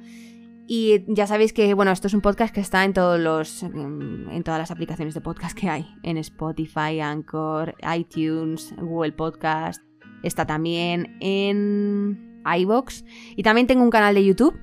Y 0.68 1.04
ya 1.13 1.28
sabéis 1.28 1.54
que, 1.54 1.74
bueno, 1.74 1.91
esto 1.91 2.08
es 2.08 2.13
un 2.13 2.22
podcast 2.22 2.54
que 2.54 2.62
está 2.62 2.84
en 2.86 2.94
todos 2.94 3.20
los. 3.20 3.62
en 3.63 4.44
todas 4.44 4.60
las 4.60 4.72
aplicaciones 4.72 5.13
de 5.13 5.22
podcast 5.22 5.58
que 5.58 5.70
hay. 5.70 5.86
En 6.04 6.18
Spotify, 6.18 7.00
Anchor, 7.02 7.76
iTunes, 7.96 8.74
Google 8.78 9.12
Podcast. 9.12 9.84
Está 10.24 10.46
también 10.48 11.18
en 11.20 12.35
iVoox. 12.46 13.04
Y 13.36 13.44
también 13.44 13.68
tengo 13.68 13.84
un 13.84 13.90
canal 13.90 14.16
de 14.16 14.26
YouTube. 14.26 14.60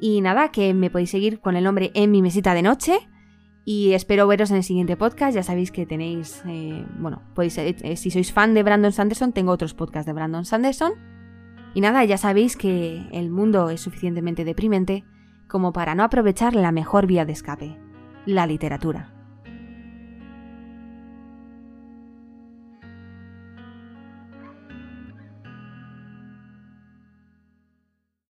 Y 0.00 0.20
nada, 0.20 0.50
que 0.50 0.74
me 0.74 0.90
podéis 0.90 1.10
seguir 1.10 1.40
con 1.40 1.56
el 1.56 1.64
nombre 1.64 1.90
en 1.94 2.10
mi 2.10 2.22
mesita 2.22 2.54
de 2.54 2.62
noche. 2.62 2.98
Y 3.64 3.92
espero 3.92 4.26
veros 4.26 4.50
en 4.50 4.58
el 4.58 4.64
siguiente 4.64 4.96
podcast. 4.96 5.34
Ya 5.34 5.42
sabéis 5.42 5.70
que 5.70 5.86
tenéis. 5.86 6.42
Eh, 6.46 6.84
bueno, 6.98 7.22
podéis. 7.34 7.56
Eh, 7.58 7.96
si 7.96 8.10
sois 8.10 8.32
fan 8.32 8.54
de 8.54 8.62
Brandon 8.62 8.92
Sanderson, 8.92 9.32
tengo 9.32 9.52
otros 9.52 9.74
podcasts 9.74 10.06
de 10.06 10.12
Brandon 10.12 10.44
Sanderson. 10.44 10.92
Y 11.74 11.80
nada, 11.80 12.04
ya 12.04 12.18
sabéis 12.18 12.56
que 12.56 13.06
el 13.12 13.30
mundo 13.30 13.70
es 13.70 13.80
suficientemente 13.80 14.44
deprimente 14.44 15.04
como 15.48 15.72
para 15.72 15.94
no 15.94 16.04
aprovechar 16.04 16.54
la 16.54 16.72
mejor 16.72 17.06
vía 17.06 17.24
de 17.24 17.32
escape, 17.32 17.78
la 18.26 18.46
literatura. 18.46 19.12